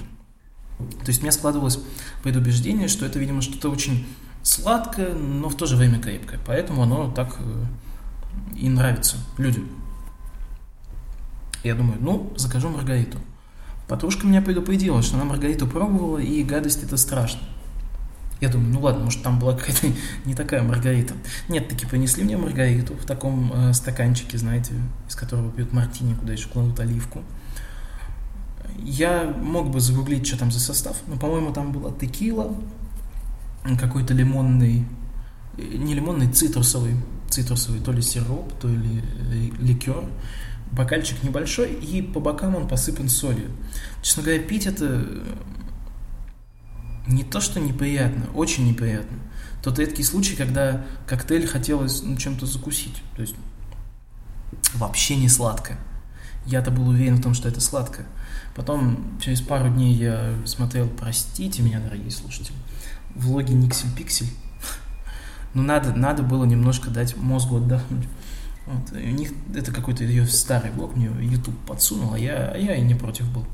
То 0.78 1.08
есть 1.08 1.20
у 1.20 1.24
меня 1.24 1.32
складывалось 1.32 1.80
предубеждение, 2.24 2.88
что 2.88 3.06
это, 3.06 3.20
видимо, 3.20 3.42
что-то 3.42 3.70
очень 3.70 4.06
сладкое, 4.42 5.14
но 5.14 5.50
в 5.50 5.56
то 5.56 5.66
же 5.66 5.76
время 5.76 6.00
крепкое. 6.00 6.40
Поэтому 6.46 6.84
оно 6.84 7.12
так 7.12 7.38
э, 7.40 7.66
и 8.58 8.70
нравится 8.70 9.18
людям. 9.38 9.70
Я 11.64 11.76
думаю, 11.76 11.98
ну, 12.02 12.34
закажу 12.36 12.70
маргариту. 12.70 13.20
Подружка 13.88 14.28
меня 14.28 14.42
предупредила, 14.42 15.02
что 15.02 15.16
она 15.16 15.26
маргариту 15.26 15.68
пробовала, 15.68 16.18
и 16.18 16.44
гадость 16.44 16.84
это 16.84 16.98
страшно. 16.98 17.42
Я 18.44 18.50
думаю, 18.50 18.74
ну 18.74 18.82
ладно, 18.82 19.06
может 19.06 19.24
там 19.24 19.40
была 19.40 19.54
какая-то 19.54 19.88
не 20.26 20.36
такая 20.36 20.64
маргарита. 20.64 21.14
Нет, 21.48 21.70
таки 21.70 21.86
принесли 21.86 22.26
мне 22.26 22.36
маргариту 22.36 22.94
в 22.94 23.06
таком 23.06 23.54
э, 23.54 23.74
стаканчике, 23.74 24.38
знаете, 24.38 24.74
из 25.08 25.16
которого 25.16 25.50
пьют 25.50 25.72
мартини, 25.72 26.14
куда 26.14 26.34
еще 26.34 26.50
кладут 26.50 26.78
оливку. 26.82 27.24
Я 28.78 29.34
мог 29.42 29.70
бы 29.70 29.80
загуглить, 29.80 30.28
что 30.28 30.38
там 30.38 30.52
за 30.52 30.60
состав, 30.60 30.98
но, 31.08 31.16
по-моему, 31.16 31.54
там 31.54 31.72
была 31.72 31.94
текила, 31.94 32.54
какой-то 33.80 34.14
лимонный, 34.14 34.86
не 35.58 35.94
лимонный, 35.94 36.30
цитрусовый, 36.30 36.96
цитрусовый 37.30 37.80
то 37.80 37.94
ли 37.94 38.02
сироп, 38.02 38.52
то 38.60 38.68
ли 38.68 39.02
э, 39.32 39.52
ликер, 39.58 40.04
бокальчик 40.74 41.24
небольшой, 41.24 41.72
и 41.76 42.02
по 42.02 42.20
бокам 42.20 42.58
он 42.58 42.68
посыпан 42.68 43.08
солью. 43.08 43.52
Честно 44.02 44.24
говоря, 44.24 44.44
пить 44.44 44.66
это 44.66 45.08
не 47.08 47.24
то, 47.24 47.42
что 47.42 47.60
неприятно, 47.60 48.28
очень 48.34 48.68
неприятно. 48.68 49.18
Тот 49.62 49.80
редкий 49.80 50.04
случай, 50.04 50.36
когда 50.36 50.86
коктейль 51.08 51.48
хотелось 51.48 52.02
ну, 52.04 52.18
чем-то 52.18 52.46
закусить. 52.46 53.02
То 53.16 53.22
есть 53.22 53.36
вообще 54.74 55.16
не 55.16 55.30
сладко. 55.30 55.78
Я-то 56.46 56.72
был 56.72 56.90
уверен 56.90 57.16
в 57.16 57.22
том, 57.22 57.34
что 57.34 57.48
это 57.48 57.62
сладко. 57.62 58.06
Потом, 58.56 59.18
через 59.22 59.42
пару 59.42 59.70
дней 59.70 59.94
я 59.96 60.34
смотрел, 60.46 60.90
простите 60.90 61.62
меня, 61.62 61.80
дорогие 61.80 62.12
слушатели, 62.12 62.58
влоги 63.16 63.54
Никсель 63.54 63.92
Пиксель. 63.96 64.30
Но 65.54 65.64
надо, 65.64 65.94
надо 65.94 66.24
было 66.24 66.46
немножко 66.46 66.90
дать 66.90 67.16
мозгу 67.16 67.58
отдохнуть. 67.58 68.08
Вот. 68.66 68.98
И 68.98 69.08
у 69.08 69.12
них 69.12 69.32
это 69.56 69.72
какой-то 69.72 70.04
ее 70.04 70.26
старый 70.26 70.72
блог, 70.72 70.96
мне 70.96 71.10
YouTube 71.22 71.58
подсунул, 71.66 72.14
а 72.14 72.20
я, 72.20 72.52
а 72.54 72.58
я 72.58 72.76
и 72.76 72.82
не 72.82 72.96
против 72.96 73.32
был. 73.32 73.46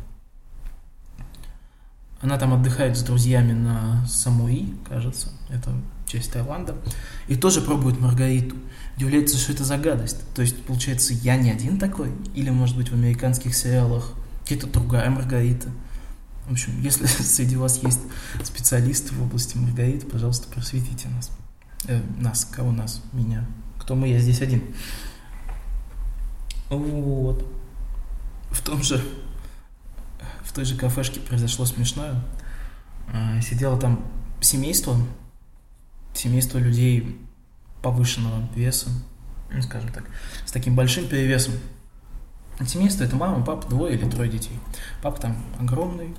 Она 2.21 2.37
там 2.37 2.53
отдыхает 2.53 2.97
с 2.97 3.01
друзьями 3.01 3.53
на 3.53 4.05
Самуи, 4.07 4.75
кажется, 4.87 5.29
это 5.49 5.71
часть 6.05 6.33
Таиланда, 6.33 6.75
и 7.27 7.35
тоже 7.35 7.61
пробует 7.61 7.99
Маргариту. 7.99 8.55
Удивляется, 8.97 9.37
что 9.37 9.53
это 9.53 9.63
за 9.63 9.77
гадость. 9.77 10.17
То 10.33 10.41
есть, 10.41 10.61
получается, 10.65 11.13
я 11.13 11.37
не 11.37 11.51
один 11.51 11.77
такой? 11.77 12.11
Или, 12.35 12.49
может 12.49 12.75
быть, 12.75 12.89
в 12.89 12.93
американских 12.93 13.55
сериалах 13.55 14.13
какая-то 14.43 14.67
другая 14.67 15.09
Маргарита? 15.09 15.69
В 16.47 16.51
общем, 16.51 16.81
если 16.81 17.05
среди 17.23 17.55
вас 17.55 17.81
есть 17.83 18.01
специалисты 18.43 19.13
в 19.13 19.23
области 19.23 19.55
Маргариты, 19.55 20.05
пожалуйста, 20.05 20.49
просветите 20.49 21.07
нас. 21.09 21.31
Э, 21.87 22.01
нас, 22.19 22.43
кого 22.43 22.71
нас? 22.71 23.01
Меня. 23.13 23.47
Кто 23.79 23.95
мы? 23.95 24.09
Я 24.09 24.19
здесь 24.19 24.41
один. 24.41 24.63
Вот. 26.69 27.45
В 28.51 28.61
том 28.61 28.83
же, 28.83 29.01
в 30.49 30.51
той 30.51 30.65
же 30.65 30.75
кафешке 30.75 31.19
произошло 31.19 31.65
смешное. 31.65 32.15
А, 33.13 33.39
сидело 33.39 33.79
там 33.79 34.03
семейство, 34.41 34.97
семейство 36.15 36.57
людей 36.57 37.19
повышенного 37.83 38.49
веса, 38.55 38.89
ну, 39.51 39.61
скажем 39.61 39.91
так, 39.91 40.05
с 40.45 40.51
таким 40.51 40.75
большим 40.75 41.07
перевесом. 41.07 41.53
Семейство– 42.65 43.03
это 43.05 43.15
мама, 43.15 43.45
папа, 43.45 43.69
двое 43.69 43.95
или 43.95 44.09
трое 44.09 44.29
детей. 44.29 44.59
Папа 45.03 45.21
там 45.21 45.37
огромный, 45.59 46.15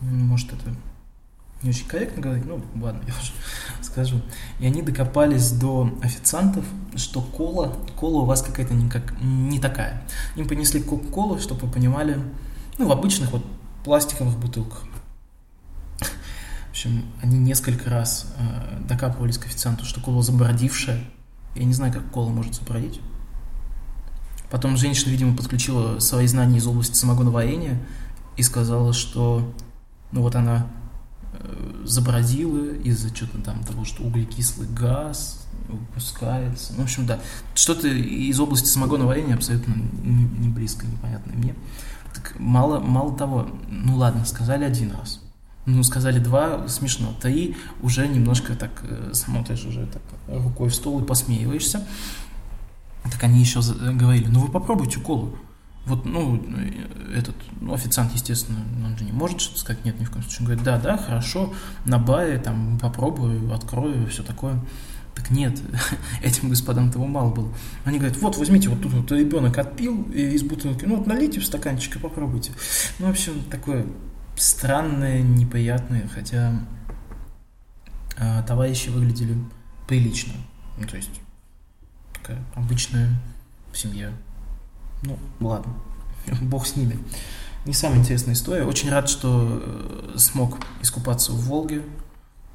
может, 0.00 0.52
это 0.52 0.74
не 1.62 1.70
очень 1.70 1.88
корректно 1.88 2.20
говорить, 2.20 2.44
ну 2.44 2.62
ладно, 2.82 3.02
я 3.06 3.14
уже 3.14 3.32
скажу. 3.80 4.20
И 4.60 4.66
они 4.66 4.82
докопались 4.82 5.50
до 5.50 5.98
официантов, 6.02 6.66
что 6.94 7.22
кола, 7.22 7.74
кола 7.96 8.20
у 8.20 8.24
вас 8.26 8.42
какая-то 8.42 8.74
не, 8.74 8.90
как, 8.90 9.14
не 9.22 9.58
такая. 9.58 10.02
Им 10.36 10.46
принесли 10.46 10.82
кока-колу, 10.82 11.40
чтобы 11.40 11.66
вы 11.66 11.72
понимали, 11.72 12.20
ну 12.78 12.86
в 12.86 12.92
обычных 12.92 13.32
вот 13.32 13.44
пластиковых 13.84 14.36
бутылках. 14.38 14.84
В 15.98 16.70
общем, 16.70 17.06
они 17.22 17.38
несколько 17.38 17.88
раз 17.88 18.26
э, 18.36 18.80
докапывались 18.86 19.38
к 19.38 19.46
официанту, 19.46 19.86
что 19.86 20.00
кола 20.00 20.22
забродившая. 20.22 21.02
Я 21.54 21.64
не 21.64 21.72
знаю, 21.72 21.92
как 21.92 22.10
кола 22.10 22.28
может 22.28 22.54
забродить. 22.54 23.00
Потом 24.50 24.76
женщина, 24.76 25.10
видимо, 25.10 25.36
подключила 25.36 25.98
свои 26.00 26.26
знания 26.26 26.58
из 26.58 26.66
области 26.66 26.94
самогоноварения 26.94 27.80
и 28.36 28.42
сказала, 28.42 28.92
что 28.92 29.52
ну 30.12 30.22
вот 30.22 30.34
она 30.34 30.66
э, 31.32 31.82
забродила 31.84 32.74
из-за 32.74 33.14
что-то 33.14 33.38
там 33.38 33.64
того, 33.64 33.84
что 33.84 34.02
углекислый 34.02 34.68
газ 34.68 35.46
выпускается. 35.68 36.74
Ну, 36.74 36.82
в 36.82 36.84
общем, 36.84 37.06
да, 37.06 37.18
что-то 37.54 37.88
из 37.88 38.38
области 38.38 38.66
самогоноварения 38.66 39.34
абсолютно 39.34 39.74
не 39.74 40.48
близко, 40.48 40.86
непонятно 40.86 41.32
мне. 41.32 41.54
Так 42.16 42.34
мало, 42.38 42.80
мало 42.80 43.16
того, 43.16 43.46
ну 43.68 43.96
ладно, 43.96 44.24
сказали 44.24 44.64
один 44.64 44.92
раз. 44.92 45.20
Ну, 45.66 45.82
сказали 45.82 46.18
два, 46.18 46.66
смешно. 46.68 47.12
Три 47.20 47.56
уже 47.82 48.08
немножко 48.08 48.54
так 48.54 48.70
э, 48.84 49.10
смотришь 49.12 49.64
уже 49.64 49.86
так 49.86 50.02
рукой 50.28 50.70
в 50.70 50.74
стол 50.74 51.00
и 51.00 51.04
посмеиваешься. 51.04 51.84
Так 53.02 53.22
они 53.24 53.40
еще 53.40 53.60
говорили, 53.60 54.28
ну 54.28 54.40
вы 54.40 54.50
попробуйте 54.50 55.00
колу. 55.00 55.36
Вот, 55.86 56.04
ну, 56.04 56.42
этот, 57.14 57.36
ну, 57.60 57.72
официант, 57.72 58.12
естественно, 58.12 58.58
он 58.84 58.98
же 58.98 59.04
не 59.04 59.12
может 59.12 59.40
что-то 59.40 59.60
сказать, 59.60 59.84
нет, 59.84 60.00
ни 60.00 60.04
в 60.04 60.10
коем 60.10 60.24
случае. 60.24 60.40
Он 60.40 60.46
говорит, 60.46 60.64
да, 60.64 60.80
да, 60.80 60.96
хорошо, 60.96 61.54
на 61.84 62.00
баре, 62.00 62.38
там, 62.38 62.76
попробую, 62.80 63.54
открою, 63.54 64.08
все 64.08 64.24
такое. 64.24 64.58
Так 65.16 65.30
нет, 65.30 65.60
этим 66.22 66.50
господам 66.50 66.92
того 66.92 67.06
мало 67.06 67.34
было. 67.34 67.52
Они 67.84 67.98
говорят, 67.98 68.18
вот, 68.18 68.36
возьмите, 68.36 68.68
вот 68.68 68.80
тут 68.80 68.92
вот 68.92 69.10
ребенок 69.10 69.58
отпил 69.58 70.02
из 70.12 70.42
бутылки, 70.44 70.84
ну, 70.84 70.96
вот 70.96 71.06
налейте 71.06 71.40
в 71.40 71.44
стаканчик 71.44 71.96
и 71.96 71.98
попробуйте. 71.98 72.52
Ну, 73.00 73.06
в 73.06 73.10
общем, 73.10 73.42
такое 73.50 73.86
странное, 74.36 75.22
неприятное, 75.22 76.06
хотя 76.06 76.54
э, 78.16 78.42
товарищи 78.46 78.90
выглядели 78.90 79.36
прилично. 79.88 80.34
Ну, 80.78 80.86
то 80.86 80.96
есть, 80.96 81.10
такая 82.12 82.44
обычная 82.54 83.10
семья 83.72 84.12
ну, 85.02 85.18
ладно, 85.40 85.72
бог 86.42 86.66
с 86.66 86.76
ними. 86.76 86.98
Не 87.64 87.72
самая 87.72 87.98
интересная 87.98 88.34
история. 88.34 88.64
Очень 88.64 88.90
рад, 88.90 89.08
что 89.08 89.62
э, 90.14 90.18
смог 90.18 90.58
искупаться 90.82 91.32
в 91.32 91.46
Волге. 91.46 91.82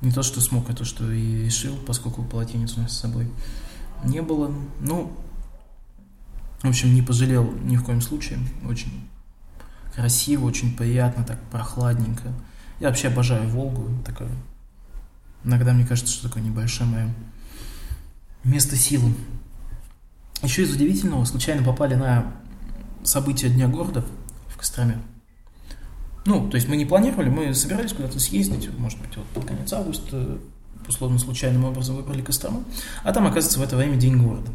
Не 0.02 0.12
то, 0.12 0.24
что 0.24 0.42
смог, 0.42 0.70
а 0.70 0.74
то, 0.74 0.84
что 0.84 1.10
и 1.12 1.46
решил, 1.46 1.76
поскольку 1.86 2.24
полотенец 2.24 2.76
у 2.78 2.82
нас 2.82 2.92
с 2.92 3.00
собой 3.00 3.32
не 4.04 4.22
было. 4.22 4.52
Ну, 4.80 5.16
в 6.62 6.68
общем, 6.68 6.94
не 6.94 7.02
пожалел 7.02 7.52
ни 7.64 7.76
в 7.76 7.84
коем 7.84 8.02
случае. 8.02 8.40
Очень 8.68 9.08
красиво, 9.94 10.46
очень 10.46 10.76
приятно, 10.76 11.24
так 11.24 11.40
прохладненько. 11.50 12.34
Я 12.80 12.88
вообще 12.88 13.10
обожаю 13.10 13.48
Волгу. 13.50 13.90
Такое. 14.04 14.30
Иногда 15.44 15.74
мне 15.74 15.86
кажется, 15.86 16.14
что 16.14 16.28
такое 16.28 16.44
небольшое 16.44 16.90
мое 16.90 17.14
место 18.44 18.76
силы. 18.76 19.14
Еще 20.42 20.64
из 20.64 20.74
удивительного, 20.74 21.26
случайно 21.26 21.64
попали 21.64 21.96
на 21.96 22.32
события 23.04 23.50
Дня 23.50 23.68
города 23.68 24.04
в 24.48 24.58
Костроме. 24.58 25.00
Ну, 26.26 26.50
то 26.50 26.56
есть 26.56 26.68
мы 26.68 26.76
не 26.76 26.86
планировали, 26.86 27.30
мы 27.30 27.54
собирались 27.56 27.94
куда-то 27.94 28.20
съездить, 28.20 28.70
может 28.78 29.00
быть, 29.00 29.18
вот 29.18 29.26
под 29.28 29.46
конец 29.46 29.74
августа, 29.74 30.38
условно 30.88 31.18
случайным 31.18 31.66
образом 31.66 31.96
выбрали 31.96 32.22
Кострому, 32.22 32.64
а 33.04 33.12
там, 33.12 33.26
оказывается, 33.26 33.60
в 33.60 33.64
это 33.64 33.76
время 33.76 33.98
День 33.98 34.18
города. 34.18 34.52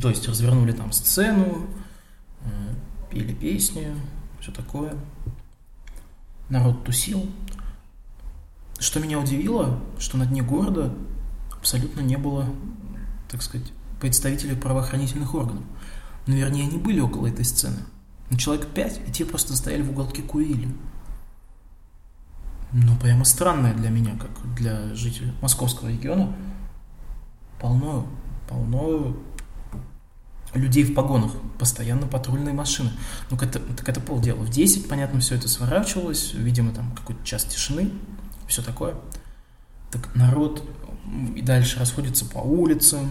То 0.00 0.08
есть 0.08 0.26
развернули 0.26 0.72
там 0.72 0.92
сцену, 0.92 1.66
э, 2.40 2.74
пели 3.10 3.32
песни, 3.32 3.94
все 4.40 4.50
такое. 4.50 4.94
Народ 6.48 6.84
тусил. 6.84 7.26
Что 8.78 9.00
меня 9.00 9.18
удивило, 9.18 9.80
что 9.98 10.16
на 10.18 10.26
дне 10.26 10.42
города 10.42 10.92
абсолютно 11.52 12.00
не 12.00 12.16
было, 12.16 12.46
так 13.30 13.42
сказать, 13.42 13.72
представителей 14.00 14.56
правоохранительных 14.56 15.34
органов. 15.34 15.64
Ну, 16.26 16.34
вернее, 16.34 16.64
они 16.64 16.78
были 16.78 17.00
около 17.00 17.28
этой 17.28 17.44
сцены. 17.44 17.78
Но 18.34 18.38
человек 18.38 18.66
пять, 18.66 19.00
и 19.06 19.12
те 19.12 19.24
просто 19.24 19.54
стояли 19.54 19.82
в 19.82 19.90
уголке 19.90 20.20
курили. 20.20 20.66
Ну, 22.72 22.96
прямо 22.96 23.24
странное 23.24 23.74
для 23.74 23.90
меня, 23.90 24.16
как 24.18 24.56
для 24.56 24.92
жителя 24.96 25.32
московского 25.40 25.88
региона. 25.88 26.34
Полно, 27.60 28.08
полно 28.48 29.16
людей 30.52 30.82
в 30.82 30.94
погонах, 30.94 31.30
постоянно 31.60 32.08
патрульные 32.08 32.52
машины. 32.52 32.90
Ну, 33.30 33.36
это, 33.36 33.60
так 33.60 33.88
это 33.88 34.00
полдела. 34.00 34.40
В 34.40 34.50
10, 34.50 34.88
понятно, 34.88 35.20
все 35.20 35.36
это 35.36 35.46
сворачивалось, 35.46 36.34
видимо, 36.34 36.72
там 36.72 36.90
какой-то 36.90 37.24
час 37.24 37.44
тишины, 37.44 37.92
все 38.48 38.62
такое. 38.62 38.96
Так 39.92 40.12
народ 40.16 40.68
и 41.36 41.40
дальше 41.40 41.78
расходится 41.78 42.24
по 42.24 42.38
улицам, 42.38 43.08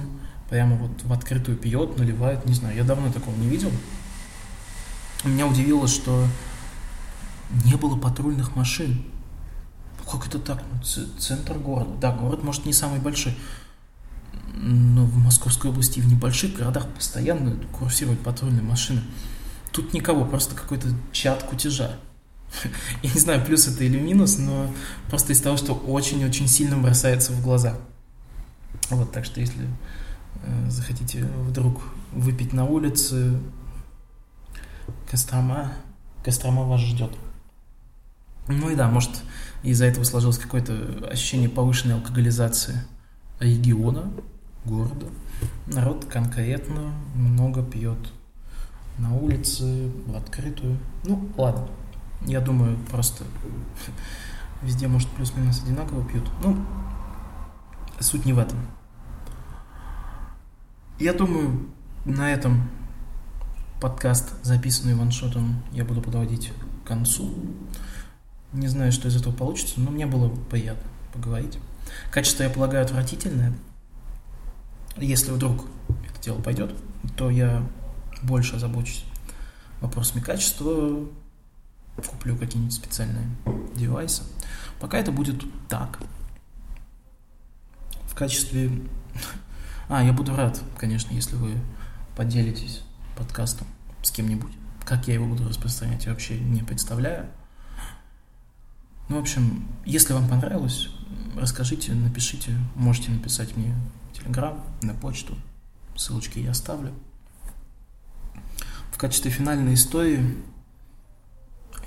прямо 0.50 0.76
вот 0.76 1.02
в 1.02 1.14
открытую 1.14 1.56
пьет, 1.56 1.98
наливает, 1.98 2.46
не 2.46 2.54
знаю, 2.54 2.76
я 2.76 2.84
давно 2.84 3.10
такого 3.10 3.34
не 3.38 3.48
видел. 3.48 3.72
Меня 5.24 5.48
удивило, 5.48 5.88
что 5.88 6.28
не 7.66 7.76
было 7.76 7.98
патрульных 7.98 8.56
машин. 8.56 9.04
Ну, 10.00 10.12
как 10.12 10.28
это 10.28 10.40
так? 10.40 10.64
Ну, 10.72 11.06
центр 11.18 11.58
города. 11.58 11.92
Да, 12.00 12.12
город, 12.12 12.44
может, 12.44 12.66
не 12.66 12.74
самый 12.74 13.00
большой, 13.00 13.38
но 14.54 15.06
в 15.06 15.16
Московской 15.18 15.72
области 15.72 16.00
и 16.00 16.02
в 16.02 16.08
небольших 16.08 16.56
городах 16.56 16.88
постоянно 16.90 17.56
курсируют 17.72 18.22
патрульные 18.22 18.64
машины. 18.64 19.02
Тут 19.72 19.94
никого, 19.94 20.26
просто 20.26 20.56
какой-то 20.56 20.90
чат 21.12 21.44
кутежа. 21.44 21.98
Я 23.04 23.12
не 23.14 23.20
знаю, 23.20 23.44
плюс 23.46 23.68
это 23.68 23.84
или 23.84 24.00
минус, 24.00 24.38
но 24.38 24.70
просто 25.10 25.34
из 25.34 25.42
того, 25.42 25.58
что 25.58 25.74
очень-очень 25.74 26.48
сильно 26.48 26.78
бросается 26.78 27.32
в 27.32 27.42
глаза. 27.42 27.78
Вот, 28.90 29.12
так 29.12 29.26
что 29.26 29.40
если 29.40 29.68
Э, 30.46 30.70
захотите 30.70 31.24
вдруг 31.48 31.82
выпить 32.12 32.54
на 32.54 32.66
улице, 32.66 33.40
Кострома, 35.14 35.72
Кострома 36.24 36.64
вас 36.64 36.82
ждет. 36.82 37.12
Ну 38.48 38.72
и 38.72 38.76
да, 38.76 38.88
может, 38.90 39.12
из-за 39.62 39.86
этого 39.86 40.06
сложилось 40.06 40.40
какое-то 40.40 40.74
ощущение 41.08 41.50
повышенной 41.50 41.94
алкоголизации 41.94 42.84
региона, 43.40 44.12
города. 44.66 45.06
Народ 45.68 46.06
конкретно 46.06 46.96
много 47.14 47.62
пьет 47.62 48.00
на 48.98 49.16
улице, 49.16 49.92
в 50.08 50.18
открытую. 50.18 50.80
Ну, 51.04 51.30
ладно. 51.38 51.68
Я 52.22 52.42
думаю, 52.42 52.76
просто 52.90 53.24
везде, 54.64 54.88
может, 54.88 55.10
плюс-минус 55.10 55.62
одинаково 55.62 56.04
пьют. 56.06 56.28
Ну, 56.44 56.58
суть 58.00 58.26
не 58.26 58.34
в 58.34 58.40
этом. 58.40 58.58
Я 60.98 61.14
думаю, 61.14 61.70
на 62.04 62.34
этом 62.34 62.68
подкаст, 63.84 64.34
записанный 64.44 64.96
ваншотом, 64.96 65.62
я 65.74 65.84
буду 65.84 66.02
подводить 66.02 66.54
к 66.86 66.88
концу. 66.88 67.34
Не 68.54 68.70
знаю, 68.70 68.94
что 68.94 69.10
из 69.10 69.18
этого 69.18 69.34
получится, 69.34 69.82
но 69.82 69.92
мне 69.92 70.06
было 70.06 70.30
приятно 70.30 70.90
поговорить. 71.12 71.60
Качество, 72.10 72.44
я 72.44 72.50
полагаю, 72.50 72.86
отвратительное. 72.86 73.52
Если 74.96 75.32
вдруг 75.32 75.66
это 75.90 76.24
дело 76.24 76.40
пойдет, 76.40 76.74
то 77.18 77.30
я 77.30 77.62
больше 78.22 78.56
озабочусь 78.56 79.04
вопросами 79.82 80.22
качества, 80.22 81.06
куплю 82.08 82.38
какие-нибудь 82.38 82.74
специальные 82.74 83.28
девайсы. 83.76 84.24
Пока 84.80 84.98
это 84.98 85.12
будет 85.12 85.44
так. 85.68 86.00
В 88.04 88.16
качестве 88.16 88.72
а, 89.90 90.02
я 90.02 90.14
буду 90.14 90.34
рад, 90.34 90.62
конечно, 90.78 91.14
если 91.14 91.36
вы 91.36 91.60
поделитесь 92.16 92.82
подкастом 93.16 93.68
с 94.02 94.12
кем-нибудь. 94.12 94.52
Как 94.86 95.08
я 95.08 95.14
его 95.14 95.26
буду 95.26 95.48
распространять, 95.48 96.06
я 96.06 96.12
вообще 96.12 96.40
не 96.40 96.62
представляю. 96.62 97.28
Ну, 99.10 99.18
в 99.18 99.20
общем, 99.20 99.68
если 99.86 100.14
вам 100.14 100.28
понравилось, 100.28 100.90
расскажите, 101.36 101.94
напишите. 101.94 102.58
Можете 102.76 103.12
написать 103.12 103.56
мне 103.56 103.76
в 104.12 104.18
Телеграм, 104.18 104.64
на 104.82 104.94
почту. 104.94 105.38
Ссылочки 105.96 106.40
я 106.40 106.52
оставлю. 106.52 106.94
В 108.92 108.98
качестве 108.98 109.32
финальной 109.32 109.74
истории 109.74 110.38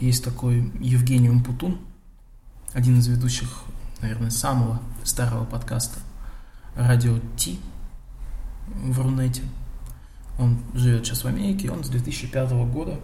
есть 0.00 0.24
такой 0.24 0.72
Евгений 0.80 1.30
Умпутун, 1.30 1.78
один 2.72 2.98
из 2.98 3.06
ведущих, 3.06 3.64
наверное, 4.00 4.30
самого 4.30 4.80
старого 5.04 5.44
подкаста 5.44 6.00
«Радио 6.74 7.18
Ти», 7.36 7.58
в 8.68 9.00
Рунете. 9.00 9.42
Он 10.38 10.59
живет 10.75 11.07
сейчас 11.07 11.25
в 11.25 11.27
Америке, 11.27 11.70
он 11.70 11.85
с 11.85 11.88
2005 11.88 12.51
года 12.72 12.99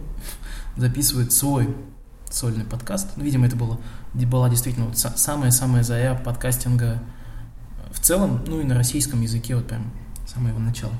записывает 0.77 1.31
свой 1.31 1.75
сольный 2.29 2.65
подкаст. 2.65 3.09
Ну, 3.15 3.23
видимо, 3.23 3.47
это 3.47 3.55
было, 3.55 3.79
была 4.13 4.49
действительно 4.49 4.87
вот 4.87 4.97
самая-самая 4.97 5.83
заря 5.83 6.15
подкастинга 6.15 7.01
в 7.91 7.99
целом, 7.99 8.43
ну 8.47 8.59
и 8.59 8.63
на 8.63 8.75
российском 8.75 9.21
языке, 9.21 9.55
вот 9.55 9.67
прям 9.67 9.91
с 10.25 10.33
самого 10.33 10.49
его 10.49 10.59
начала. 10.59 10.93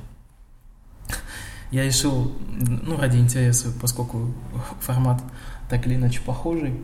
Я 1.70 1.84
решил, 1.84 2.32
ну, 2.48 2.96
ради 2.96 3.16
интереса, 3.16 3.72
поскольку 3.80 4.32
формат 4.80 5.22
так 5.68 5.86
или 5.86 5.96
иначе 5.96 6.20
похожий, 6.20 6.80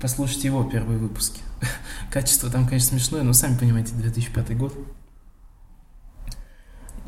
послушать 0.00 0.44
его 0.44 0.64
первые 0.64 0.98
выпуски. 0.98 1.42
Качество 2.10 2.50
там, 2.50 2.66
конечно, 2.66 2.90
смешное, 2.90 3.22
но 3.22 3.32
сами 3.34 3.58
понимаете, 3.58 3.94
2005 3.94 4.56
год. 4.56 4.74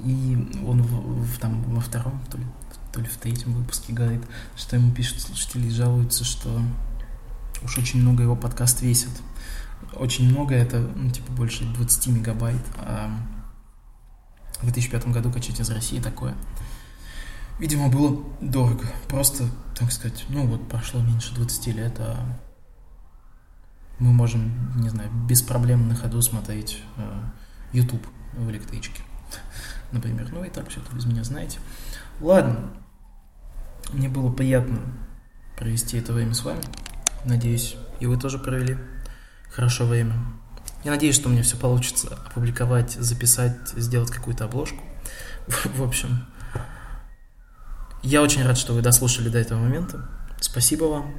И 0.05 0.63
он 0.67 0.83
в, 0.83 1.25
в, 1.25 1.39
там 1.39 1.63
во 1.65 1.81
втором, 1.81 2.21
то 2.31 2.39
ли, 2.39 2.45
то 2.93 3.01
ли 3.01 3.07
в 3.07 3.17
третьем 3.17 3.53
выпуске 3.53 3.93
говорит, 3.93 4.23
что 4.57 4.77
ему 4.77 4.93
пишут 4.93 5.21
слушатели 5.21 5.67
и 5.67 5.71
жалуются, 5.71 6.25
что 6.25 6.61
уж 7.63 7.79
очень 7.79 8.01
много 8.01 8.23
его 8.23 8.37
подкаст 8.37 8.83
весит. 8.83 9.11
Очень 9.95 10.31
много, 10.31 10.55
это, 10.55 10.79
ну, 10.81 11.11
типа, 11.11 11.33
больше 11.33 11.65
20 11.65 12.07
мегабайт. 12.09 12.63
А 12.79 13.11
в 14.61 14.63
2005 14.65 15.09
году 15.09 15.31
качать 15.31 15.61
из 15.61 15.71
России 15.71 16.01
такое. 16.01 16.35
Видимо, 17.59 17.89
было 17.89 18.25
дорого. 18.41 18.87
Просто, 19.09 19.49
так 19.79 19.93
сказать, 19.93 20.25
ну 20.29 20.47
вот 20.47 20.69
прошло 20.69 21.01
меньше 21.01 21.35
20 21.35 21.67
лет, 21.69 21.95
а 21.99 22.39
мы 23.99 24.13
можем, 24.13 24.73
не 24.81 24.89
знаю, 24.89 25.11
без 25.29 25.43
проблем 25.43 25.89
на 25.89 25.95
ходу 25.95 26.21
смотреть 26.21 26.83
э, 26.97 27.23
YouTube 27.73 28.05
в 28.33 28.51
электричке, 28.51 29.03
например. 29.93 30.29
Ну 30.33 30.45
и 30.45 30.51
так 30.51 30.69
все 30.69 30.81
это 30.81 30.95
без 30.95 31.05
меня 31.07 31.25
знаете. 31.25 31.59
Ладно, 32.21 32.71
мне 33.93 34.09
было 34.09 34.33
приятно 34.33 34.81
провести 35.57 35.99
это 35.99 36.13
время 36.13 36.35
с 36.35 36.45
вами. 36.45 36.63
Надеюсь, 37.25 37.77
и 38.01 38.07
вы 38.07 38.19
тоже 38.19 38.39
провели 38.39 38.79
хорошо 39.51 39.87
время. 39.87 40.15
Я 40.85 40.91
надеюсь, 40.91 41.15
что 41.15 41.29
у 41.29 41.33
меня 41.33 41.43
все 41.43 41.57
получится 41.57 42.19
опубликовать, 42.27 42.93
записать, 42.93 43.69
сделать 43.77 44.11
какую-то 44.11 44.45
обложку. 44.45 44.83
В 45.47 45.83
общем, 45.83 46.27
я 48.03 48.23
очень 48.23 48.45
рад, 48.45 48.59
что 48.59 48.75
вы 48.75 48.83
дослушали 48.83 49.29
до 49.29 49.39
этого 49.39 49.59
момента. 49.59 50.09
Спасибо 50.41 50.85
вам. 50.85 51.15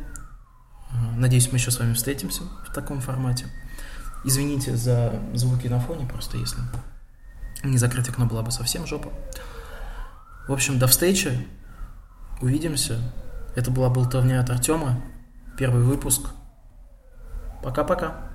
Надеюсь, 1.18 1.52
мы 1.52 1.58
еще 1.58 1.72
с 1.72 1.80
вами 1.80 1.94
встретимся 1.94 2.44
в 2.68 2.74
таком 2.74 3.02
формате. 3.02 3.48
Извините 4.24 4.76
за 4.76 5.20
звуки 5.34 5.68
на 5.68 5.80
фоне, 5.80 6.08
просто 6.08 6.38
если 6.38 6.60
не 7.64 7.78
закрыть 7.78 8.10
окно 8.10 8.26
была 8.26 8.42
бы 8.42 8.52
совсем 8.52 8.86
жопа. 8.86 9.12
В 10.48 10.54
общем, 10.54 10.78
до 10.78 10.88
встречи. 10.88 11.48
Увидимся. 12.42 13.00
Это 13.56 13.72
была 13.72 13.90
болтовня 13.90 14.40
от 14.40 14.50
Артема. 14.50 15.02
Первый 15.58 15.84
выпуск. 15.84 16.30
Пока-пока. 17.64 18.35